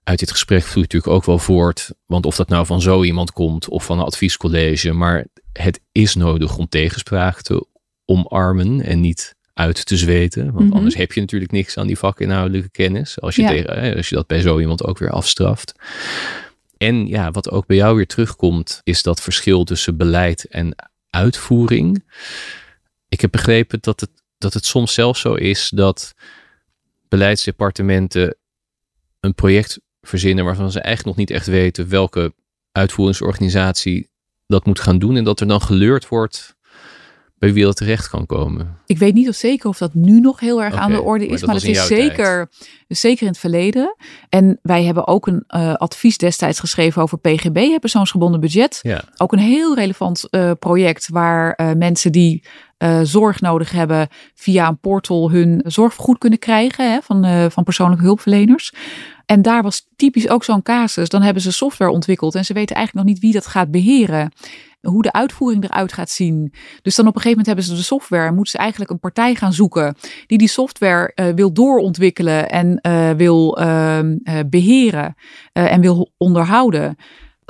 [0.07, 1.91] Uit dit gesprek vloeit natuurlijk ook wel voort.
[2.05, 4.91] Want of dat nou van zo iemand komt of van een adviescollege.
[4.91, 7.65] Maar het is nodig om tegenspraak te
[8.05, 10.51] omarmen en niet uit te zweten.
[10.53, 10.75] Want Mhm.
[10.77, 13.21] anders heb je natuurlijk niks aan die vakinhoudelijke kennis.
[13.21, 13.47] Als je, Ja.
[13.47, 15.73] tegen, eh, als je dat bij zo iemand ook weer afstraft.
[16.77, 20.75] En ja, wat ook bij jou weer terugkomt, is dat verschil tussen beleid en
[21.09, 22.03] uitvoering.
[23.09, 26.13] Ik heb begrepen dat het, dat het soms zelfs zo is dat
[27.07, 28.35] beleidsdepartementen
[29.19, 32.33] een project verzinnen waarvan ze eigenlijk nog niet echt weten welke
[32.71, 34.09] uitvoeringsorganisatie
[34.47, 35.15] dat moet gaan doen.
[35.15, 36.57] En dat er dan geleurd wordt
[37.39, 38.77] bij wie dat terecht kan komen.
[38.85, 41.33] Ik weet niet of zeker of dat nu nog heel erg aan de orde maar
[41.33, 42.49] is, dat maar, in is zeker,
[42.87, 43.95] zeker in het verleden.
[44.29, 48.79] En wij hebben ook een eh, advies destijds geschreven over PGB, hè, persoonsgebonden budget.
[48.81, 52.43] Ja, Ook een heel relevant eh, project waar eh, mensen die
[53.03, 58.73] zorg nodig hebben via een portal hun zorgvergoed kunnen krijgen hè, van, van persoonlijke hulpverleners.
[59.27, 61.09] En daar was typisch ook zo'n casus.
[61.09, 64.31] Dan hebben ze software ontwikkeld en ze weten eigenlijk nog niet wie dat gaat beheren.
[64.81, 66.53] Hoe de uitvoering eruit gaat zien.
[66.81, 68.99] Dus dan op een gegeven moment hebben ze de software en moeten ze eigenlijk een
[68.99, 69.95] partij gaan zoeken
[70.27, 75.15] die die software eh, wil doorontwikkelen en eh, wil ehm, eh, beheren
[75.53, 76.95] eh, en wil onderhouden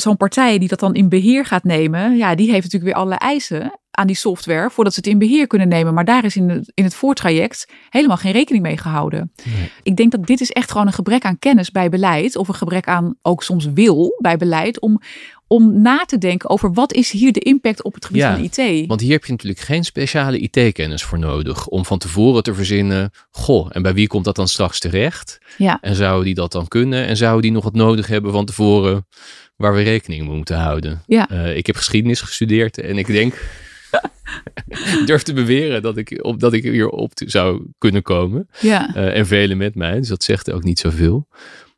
[0.02, 3.32] zo'n partij die dat dan in beheer gaat nemen, ja, die heeft natuurlijk weer allerlei
[3.32, 5.94] eisen aan die software voordat ze het in beheer kunnen nemen.
[5.94, 9.32] Maar daar is in het, in het voortraject helemaal geen rekening mee gehouden.
[9.44, 9.72] Nee.
[9.84, 12.54] Ik denk dat dit is echt gewoon een gebrek aan kennis bij beleid of een
[12.54, 15.02] gebrek aan ook soms wil bij beleid om,
[15.48, 18.44] om na te denken over wat is hier de impact op het gebied Ja, van
[18.44, 18.88] IT.
[18.88, 23.12] want hier heb je natuurlijk geen speciale IT-kennis voor nodig om van tevoren te verzinnen,
[23.32, 25.38] goh, en bij wie komt dat dan straks terecht?
[25.58, 25.78] Ja.
[25.82, 27.06] En zou die dat dan kunnen?
[27.08, 29.08] En zou die nog wat nodig hebben van tevoren
[29.56, 31.04] waar we rekening mee moeten houden?
[31.08, 31.30] Ja.
[31.30, 33.34] Eh, ik heb geschiedenis gestudeerd en ik denk,
[35.06, 38.50] durf te beweren dat ik, op, dat ik hier op te- zou kunnen komen.
[38.60, 38.96] Ja.
[38.96, 41.28] Eh, en velen met mij, dus dat zegt ook niet zoveel.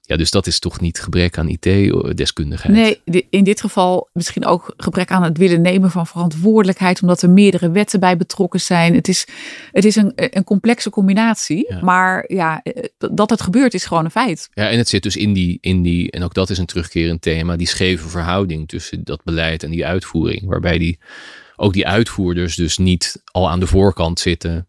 [0.01, 2.76] Ja, dus dat is toch niet gebrek aan IT-deskundigheid?
[3.05, 7.30] Nee, in dit geval misschien ook gebrek aan het willen nemen van verantwoordelijkheid, omdat er
[7.30, 8.93] meerdere wetten bij betrokken zijn.
[8.95, 9.28] Het is,
[9.72, 11.80] het is een, een complexe combinatie, Ja.
[11.84, 14.49] maar ja, eh, dat het gebeurt is gewoon een feit.
[14.53, 17.22] Ja, en het zit dus in die, in die, en ook dat is een terugkerend
[17.22, 20.45] thema, die scheve verhouding tussen dat beleid en die uitvoering.
[20.45, 20.99] Waarbij die,
[21.60, 24.68] ook die uitvoerders dus niet al aan de voorkant zitten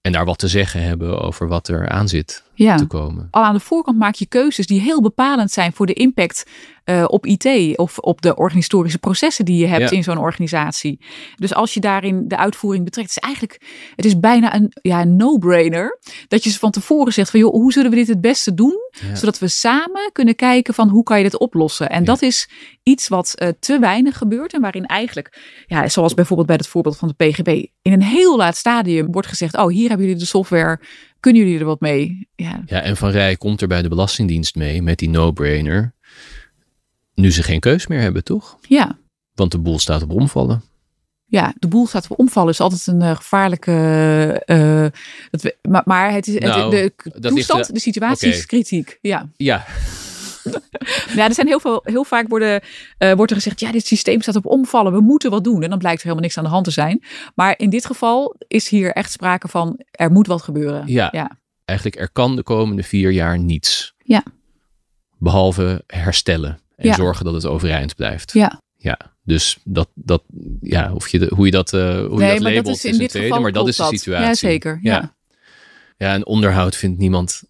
[0.00, 2.76] en daar wat te zeggen hebben over wat er aan zit Ja.
[2.76, 3.28] te komen.
[3.30, 6.44] Al aan de voorkant maak je keuzes die heel bepalend zijn voor de impact
[6.84, 9.96] eh, op IT of op de organisatorische processen die je hebt Ja.
[9.96, 11.00] in zo'n organisatie.
[11.36, 13.60] Dus als je daarin de uitvoering betrekt, is eigenlijk,
[13.96, 15.98] het is bijna een ja, no-brainer
[16.28, 18.74] dat je ze van tevoren zegt van joh, hoe zullen we dit het beste doen,
[19.08, 19.14] Ja.
[19.14, 21.90] zodat we samen kunnen kijken van hoe kan je dit oplossen.
[21.90, 22.04] En Ja.
[22.04, 22.48] dat is
[22.82, 26.96] iets wat eh, te weinig gebeurt en waarin eigenlijk, ja, zoals bijvoorbeeld bij het voorbeeld
[26.96, 30.26] van de PGB, in een heel laat stadium wordt gezegd, oh hier hebben jullie de
[30.28, 30.80] software,
[31.26, 32.28] kunnen jullie er wat mee?
[32.34, 35.94] Ja, Ja, en Van Rij komt er bij de Belastingdienst mee met die no-brainer.
[37.14, 38.58] Nu ze geen keus meer hebben, toch?
[38.68, 38.98] ja.
[39.34, 40.62] Want de boel staat op omvallen.
[41.26, 42.50] ja, de boel staat op omvallen.
[42.52, 43.72] is altijd een eh, gevaarlijke.
[44.46, 44.86] eh,
[45.30, 48.98] dat we, maar, maar het is het- Nou, de dat toestand, de situatie is kritiek.
[49.00, 49.28] Ja.
[49.36, 49.64] Ja,
[51.16, 52.60] ja, er zijn heel veel, heel vaak worden,
[52.98, 54.92] eh, wordt er gezegd: ja, dit systeem staat op omvallen.
[54.92, 55.62] We moeten wat doen.
[55.62, 57.02] En dan blijkt er helemaal niks aan de hand te zijn.
[57.34, 60.82] Maar in dit geval is hier echt sprake van: er moet wat gebeuren.
[60.86, 61.08] Ja.
[61.12, 61.38] ja.
[61.64, 63.94] eigenlijk er kan de komende vier jaar niets.
[63.98, 64.22] Ja.
[65.18, 66.94] Behalve herstellen en Ja.
[66.94, 68.32] zorgen dat het overeind blijft.
[68.32, 68.60] Ja.
[68.76, 70.22] Ja, dus dat, dat
[70.60, 72.98] ja, of je de, hoe je dat, eh hoe je dat labelt dat is in
[72.98, 74.26] dit tweede, geval maar dat is de situatie.
[74.26, 74.78] Ja, zeker.
[74.82, 74.94] Ja.
[74.94, 75.14] Ja.
[75.98, 77.42] Ja, en onderhoud vindt niemand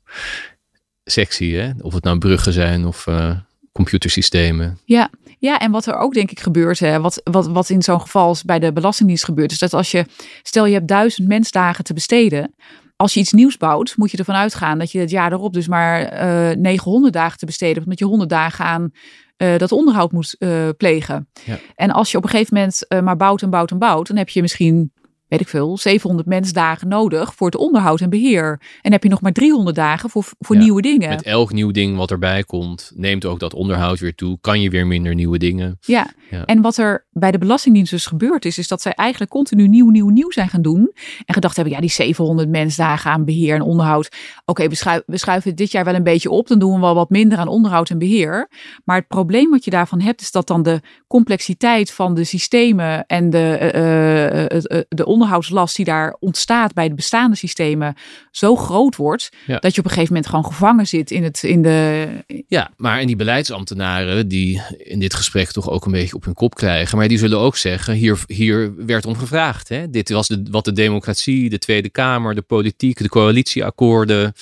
[1.10, 1.70] sexy, hè?
[1.80, 3.30] Of het nou bruggen zijn of eh,
[3.72, 4.78] computersystemen.
[4.84, 8.00] Ja, ja, en wat er ook denk ik gebeurt, hè, wat, wat, wat in zo'n
[8.00, 10.04] geval is bij de Belastingdienst gebeurt, is dat als je,
[10.42, 12.54] stel je hebt duizend mensdagen te besteden,
[12.96, 15.68] als je iets nieuws bouwt, moet je ervan uitgaan dat je het jaar erop dus
[15.68, 18.90] maar eh 900 dagen te besteden, hebt, omdat je 100 dagen aan
[19.36, 20.36] eh, dat onderhoud moet
[20.76, 21.28] plegen.
[21.44, 21.58] Ja.
[21.74, 24.28] En als je op een gegeven moment maar bouwt en bouwt en bouwt, dan heb
[24.28, 24.92] je misschien
[25.28, 28.60] weet ik veel, 700 mensdagen nodig voor het onderhoud en beheer.
[28.82, 31.08] En heb je nog maar 300 dagen voor, voor Ja, nieuwe dingen.
[31.08, 34.38] Met elk nieuw ding wat erbij komt, neemt ook dat onderhoud weer toe.
[34.40, 35.78] Kan je weer minder nieuwe dingen.
[35.80, 36.14] Ja.
[36.30, 36.44] Ja.
[36.44, 39.88] en wat er bij de Belastingdienst dus gebeurd is, is dat zij eigenlijk continu nieuw,
[39.90, 40.92] nieuw, nieuw zijn gaan doen.
[41.24, 44.08] En gedacht hebben, ja, die 700 mensdagen aan beheer en onderhoud.
[44.44, 46.48] Oké, we, schui- we schuiven dit jaar wel een beetje op.
[46.48, 48.48] Dan doen we wel wat minder aan onderhoud en beheer.
[48.84, 53.06] Maar het probleem wat je daarvan hebt, is dat dan de complexiteit van de systemen
[53.06, 57.94] en de, eh, de onderhoudslast die daar ontstaat bij de bestaande systemen
[58.30, 59.58] zo groot wordt, Ja.
[59.58, 62.06] dat je op een gegeven moment gewoon gevangen zit in, het, in de,
[62.48, 66.34] Ja, maar en die beleidsambtenaren die in dit gesprek toch ook een beetje op hun
[66.34, 66.98] kop krijgen.
[66.98, 69.68] Maar die zullen ook zeggen, hier, hier werd om gevraagd.
[69.68, 69.90] Hè?
[69.90, 74.32] Dit was de, wat de democratie, de Tweede Kamer, de politiek, de coalitieakkoorden.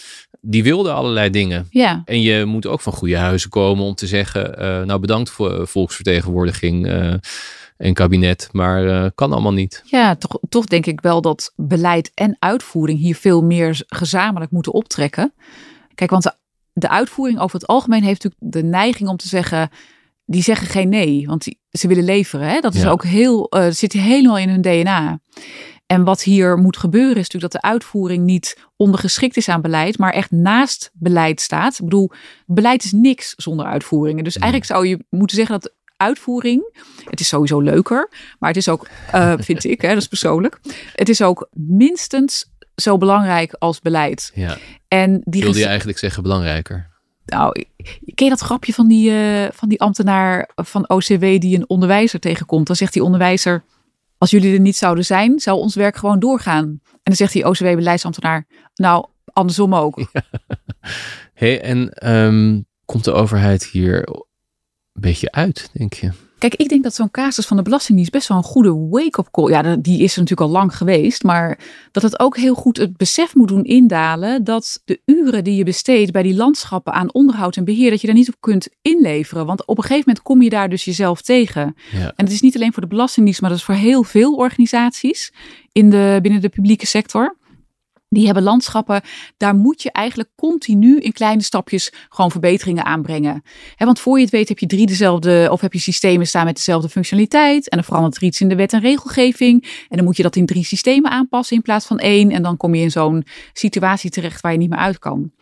[0.40, 1.66] Die wilden allerlei dingen.
[1.70, 5.30] ja, En je moet ook van goede huizen komen om te zeggen, eh, nou bedankt
[5.30, 7.14] voor volksvertegenwoordiging eh,
[7.76, 9.82] en kabinet, maar eh, kan allemaal niet.
[9.84, 14.72] Ja, toch, toch denk ik wel dat beleid en uitvoering hier veel meer gezamenlijk moeten
[14.72, 15.34] optrekken.
[15.94, 16.34] Kijk, want de,
[16.72, 19.68] de uitvoering over het algemeen heeft natuurlijk de neiging om te zeggen,
[20.24, 22.48] die zeggen geen nee, want die, ze willen leveren.
[22.48, 22.60] Hè?
[22.60, 22.90] Dat is Ja.
[22.90, 25.20] ook heel, dat zit helemaal in hun DNA.
[25.86, 29.98] En wat hier moet gebeuren is natuurlijk dat de uitvoering niet ondergeschikt is aan beleid,
[29.98, 31.74] maar echt naast beleid staat.
[31.74, 32.10] Ik bedoel,
[32.46, 34.24] beleid is niks zonder uitvoeringen.
[34.24, 38.68] Dus eigenlijk zou je moeten zeggen dat uitvoering, het is sowieso leuker, maar het is
[38.68, 40.60] ook, eh, vind ik, hè, dat is persoonlijk,
[40.92, 44.30] het is ook minstens zo belangrijk als beleid.
[44.34, 46.92] Ja, En die wilde je eigenlijk zeggen belangrijker?
[47.24, 47.64] nou,
[48.14, 52.20] ken je dat grapje van die, eh, van die ambtenaar van OCW die een onderwijzer
[52.20, 52.66] tegenkomt?
[52.66, 53.64] Dan zegt die onderwijzer,
[54.18, 56.64] als jullie er niet zouden zijn, zou ons werk gewoon doorgaan.
[56.64, 59.98] En dan zegt die OCW-beleidsambtenaar, nou, andersom ook.
[61.34, 64.08] Hey, en ehm, komt de overheid hier
[64.94, 66.10] een beetje uit, denk je?
[66.38, 69.50] Kijk, ik denk dat zo'n casus van de Belastingdienst best wel een goede wake-up call.
[69.50, 71.22] Ja, die is er natuurlijk al lang geweest.
[71.22, 71.58] Maar
[71.92, 74.44] dat het ook heel goed het besef moet doen indalen.
[74.44, 77.90] dat de uren die je besteedt bij die landschappen aan onderhoud en beheer.
[77.90, 79.46] dat je daar niet op kunt inleveren.
[79.46, 81.76] Want op een gegeven moment kom je daar dus jezelf tegen.
[81.92, 82.12] Ja.
[82.16, 85.32] En het is niet alleen voor de Belastingdienst, maar dat is voor heel veel organisaties
[85.72, 87.36] in de, binnen de publieke sector.
[88.14, 89.02] Die hebben landschappen,
[89.36, 93.42] daar moet je eigenlijk continu in kleine stapjes gewoon verbeteringen aanbrengen.
[93.76, 96.44] Hè, want voor je het weet heb je drie dezelfde, of heb je systemen staan
[96.44, 97.68] met dezelfde functionaliteit.
[97.68, 99.62] En dan verandert er iets in de wet en regelgeving.
[99.88, 102.30] En dan moet je dat in drie systemen aanpassen in plaats van één.
[102.30, 105.32] En dan kom je in zo'n situatie terecht waar je niet meer uit kan.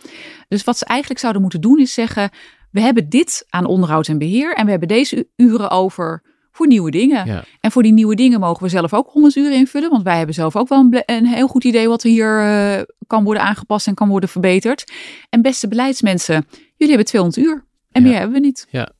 [0.48, 2.30] Dus wat ze eigenlijk zouden moeten doen is zeggen,
[2.70, 4.54] we hebben dit aan onderhoud en beheer.
[4.54, 7.26] En we hebben deze uren over voor nieuwe dingen.
[7.26, 7.44] Ja.
[7.60, 9.90] En voor die nieuwe dingen mogen we zelf ook 100 uur invullen.
[9.90, 12.82] Want wij hebben zelf ook wel een, een heel goed idee wat er hier eh,
[13.06, 14.92] kan worden aangepast en kan worden verbeterd.
[15.30, 16.46] En beste beleidsmensen,
[16.76, 17.64] jullie hebben 200 uur.
[17.90, 18.08] En Ja.
[18.08, 18.66] meer hebben we niet.
[18.70, 18.90] Ja.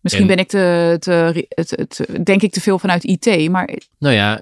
[0.00, 3.78] Misschien En- ben ik te, te, te, te- denk ik te veel vanuit IT, maar
[3.98, 4.40] Nou ja,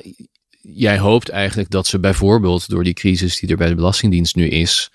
[0.61, 4.49] jij hoopt eigenlijk dat ze bijvoorbeeld door die crisis die er bij de Belastingdienst nu
[4.49, 4.91] is,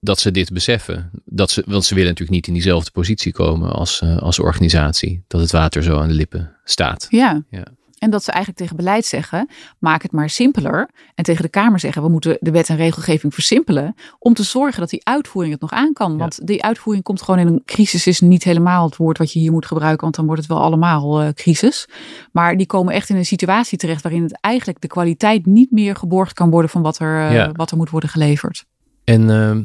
[0.00, 1.10] dat ze dit beseffen.
[1.24, 5.24] Dat ze, want ze willen natuurlijk niet in diezelfde positie komen als, eh, als organisatie.
[5.26, 7.06] Dat het water zo aan de lippen staat.
[7.10, 7.42] ja.
[7.50, 7.64] Ja.
[7.98, 9.48] En dat ze eigenlijk tegen beleid zeggen,
[9.78, 10.90] maak het maar simpeler.
[11.14, 13.94] En tegen de Kamer zeggen, we moeten de wet en regelgeving versimpelen.
[14.18, 16.16] Om te zorgen dat die uitvoering het nog aan kan.
[16.16, 19.38] Want die uitvoering komt gewoon in een crisis, is niet helemaal het woord wat je
[19.38, 20.02] hier moet gebruiken.
[20.02, 21.88] Want dan wordt het wel allemaal eh, crisis.
[22.32, 25.96] Maar die komen echt in een situatie terecht waarin het eigenlijk de kwaliteit niet meer
[25.96, 27.52] geborgd kan worden van wat er, eh, Ja.
[27.52, 28.64] wat er moet worden geleverd.
[29.04, 29.64] En ehm,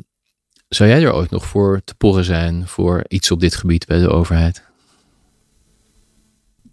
[0.68, 3.99] zou jij er ooit nog voor te porren zijn voor iets op dit gebied bij
[3.99, 4.72] de overheid?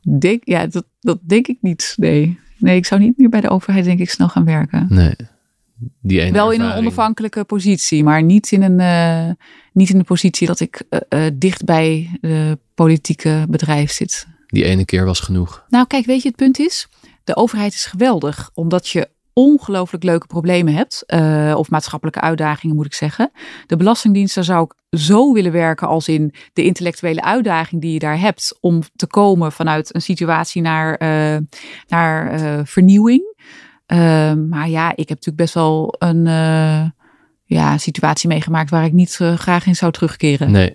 [0.03, 1.95] Denk, ja, dat, dat denk ik niet.
[1.97, 2.39] Nee.
[2.59, 4.87] nee, ik zou niet meer bij de overheid denk ik snel gaan werken.
[4.89, 5.15] Nee.
[6.01, 9.35] Die ene Wel in een onafhankelijke positie, maar niet in een, eh,
[9.73, 14.27] niet in een positie dat ik eh, dicht bij de politieke bedrijf zit.
[14.47, 15.65] Die ene keer was genoeg.
[15.69, 16.89] Nou, kijk, weet je, het punt is,
[17.25, 22.87] de overheid is geweldig, omdat je ongelooflijk leuke problemen hebt, eh, of maatschappelijke uitdagingen moet
[22.87, 23.31] ik zeggen.
[23.67, 28.21] De Belastingdienst, zou ik zo willen werken als in de intellectuele uitdaging die je daar
[28.21, 31.37] hebt om te komen vanuit een situatie naar, eh,
[31.89, 33.39] naar eh, vernieuwing.
[34.49, 36.25] Maar ja, ik heb natuurlijk best wel een
[37.45, 40.51] ja, situatie meegemaakt waar ik niet graag in zou terugkeren.
[40.51, 40.75] Nee.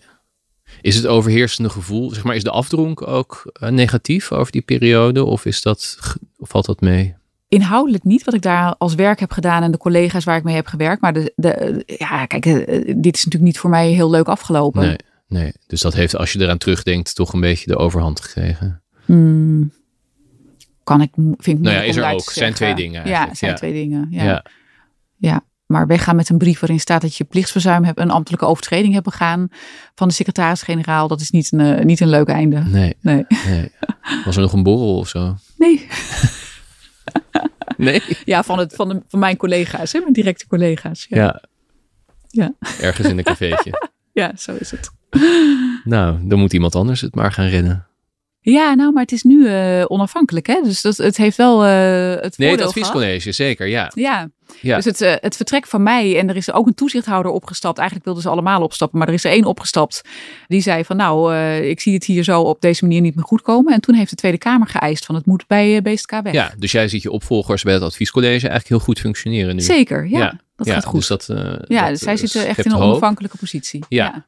[0.81, 5.23] Is het overheersende gevoel, zeg maar, is de afdronk ook negatief over die periode?
[5.23, 5.97] Of, is dat,
[6.37, 7.15] of valt dat mee?
[7.47, 10.55] Inhoudelijk niet, wat ik daar als werk heb gedaan en de collega's waar ik mee
[10.55, 11.01] heb gewerkt.
[11.01, 12.55] Maar de, de, ja, kijk, eh,
[12.97, 14.81] dit is natuurlijk niet voor mij heel leuk afgelopen.
[14.81, 15.51] Nee, nee.
[15.67, 18.81] Dus dat heeft, als je eraan terugdenkt, toch een beetje de overhand gekregen.
[19.05, 19.71] Hmm,
[20.83, 22.31] kan ik, vind ik Nou ja, is er ook.
[22.31, 23.57] Zijn twee dingen Ja, het zijn ja.
[23.57, 24.07] twee dingen.
[24.09, 24.23] Ja.
[24.23, 24.45] Ja.
[25.17, 25.43] Ja.
[25.65, 29.05] Maar weggaan met een brief waarin staat dat je plichtsverzuim hebt, een ambtelijke overtreding hebt
[29.05, 29.47] begaan
[29.95, 32.59] van de secretaris-generaal, dat is niet een, eh, niet een leuk einde.
[32.59, 33.25] Nee, Nee.
[33.47, 33.71] nee.
[34.25, 35.35] Was er nog een borrel of zo?
[35.57, 35.87] Nee.
[37.77, 38.01] Nee.
[38.25, 41.05] Ja, van, het, van, de, van mijn collega's, hè, mijn directe collega's.
[41.09, 41.41] Ja, Ja.
[42.27, 42.53] Ja.
[42.81, 43.89] Ergens in een cafeetje.
[44.13, 44.91] ja zo is het.
[45.83, 47.87] Nou, dan moet iemand anders het maar gaan rennen.
[48.51, 50.61] Ja, nou, maar het is nu eh, onafhankelijk, hè?
[50.63, 51.69] Dus dat, het heeft wel eh
[52.21, 52.61] het Nee, het gehad.
[52.61, 53.91] adviescollege, zeker, ja.
[53.95, 54.29] Ja.
[54.61, 54.75] Ja.
[54.75, 57.77] dus het, eh, het vertrek van mij en er is ook een toezichthouder opgestapt.
[57.77, 60.01] Eigenlijk wilden ze allemaal opstappen, maar er is er één opgestapt.
[60.47, 63.41] Die zei van nou, ik zie het hier zo op deze manier niet meer goed
[63.41, 63.73] komen.
[63.73, 66.33] En toen heeft de Tweede Kamer geëist van het moet bij BSK weg.
[66.33, 69.61] Ja, dus jij ziet je opvolgers bij het adviescollege eigenlijk heel goed functioneren nu.
[69.61, 70.19] Zeker, ja.
[70.19, 71.07] Ja, Dat ja, gaat goed.
[71.07, 71.25] Dus dat,
[71.67, 72.89] ja, dat, dus zij zitten echt in een hoop.
[72.89, 73.83] onafhankelijke positie.
[73.89, 74.27] Ja.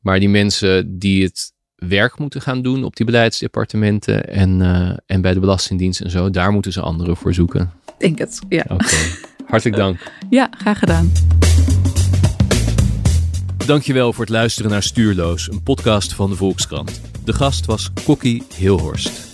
[0.00, 1.52] Maar die mensen die het
[1.88, 6.30] werk moeten gaan doen op die beleidsdepartementen en, eh, en bij de Belastingdienst en zo,
[6.30, 7.72] daar moeten ze anderen voor zoeken.
[7.86, 8.40] Ik denk het.
[8.48, 8.64] Ja.
[8.68, 8.96] Oké,
[9.46, 10.12] hartelijk dank.
[10.30, 11.12] ja, graag gedaan.
[13.66, 17.00] Dankjewel voor het luisteren naar Stuurloos, een podcast van de Volkskrant.
[17.24, 19.28] De gast was Kokkie Hilhorst.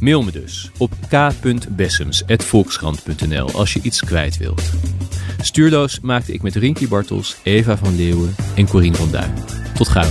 [0.00, 4.62] Mail me dus op k.bessems.volkskrant.nl als je iets kwijt wilt.
[5.40, 9.32] Stuurloos maakte ik met Rinky Bartels, Eva van Leeuwen en Corine van Duin.
[9.74, 10.10] Tot gauw.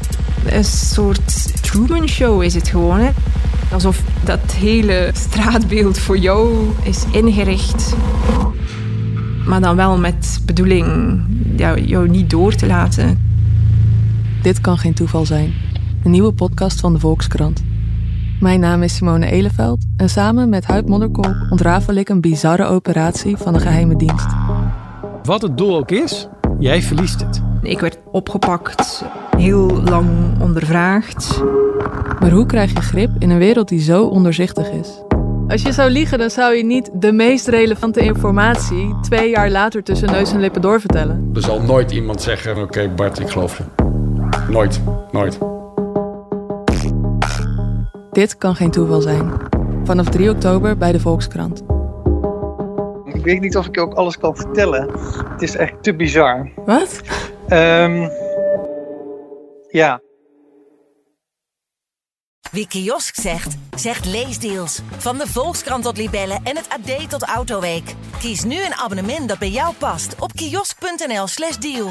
[0.45, 2.99] Een soort Truman Show is het gewoon.
[2.99, 3.09] Hè?
[3.71, 7.95] Alsof dat hele straatbeeld voor jou is ingericht.
[9.45, 11.19] Maar dan wel met bedoeling
[11.55, 13.19] jou, jou niet door te laten.
[14.41, 15.53] Dit kan geen toeval zijn.
[16.03, 17.63] Een nieuwe podcast van de Volkskrant.
[18.39, 23.37] Mijn naam is Simone Eleveld en samen met Huid Modderkolk ontrafel ik een bizarre operatie
[23.37, 24.27] van de geheime dienst.
[25.23, 26.27] Wat het doel ook is,
[26.59, 27.41] jij verliest het.
[27.61, 29.03] Ik werd opgepakt,
[29.37, 31.41] heel lang ondervraagd.
[32.19, 35.01] Maar hoe krijg je grip in een wereld die zo onderzichtig is?
[35.47, 39.83] Als je zou liegen, dan zou je niet de meest relevante informatie twee jaar later
[39.83, 41.29] tussen neus en lippen doorvertellen.
[41.33, 43.63] Er zal nooit iemand zeggen, oké Bart, ik geloof je.
[44.49, 44.81] Nooit.
[45.11, 45.37] Nooit.
[48.11, 49.31] Dit kan geen toeval zijn.
[49.83, 51.63] Vanaf 3 oktober bij de Volkskrant.
[53.21, 54.89] Ik weet niet of ik ook alles kan vertellen.
[55.29, 56.51] Het is echt te bizar.
[56.55, 57.01] Wat?
[57.47, 58.09] Ehm,
[59.67, 60.01] ja.
[62.51, 64.81] Wie kiosk zegt, zegt leesdeals.
[64.97, 67.95] Van de Volkskrant tot Libellen en het AD tot Autoweek.
[68.19, 71.89] Kies nu een abonnement dat bij jou past op kiosk.nl/slash deal.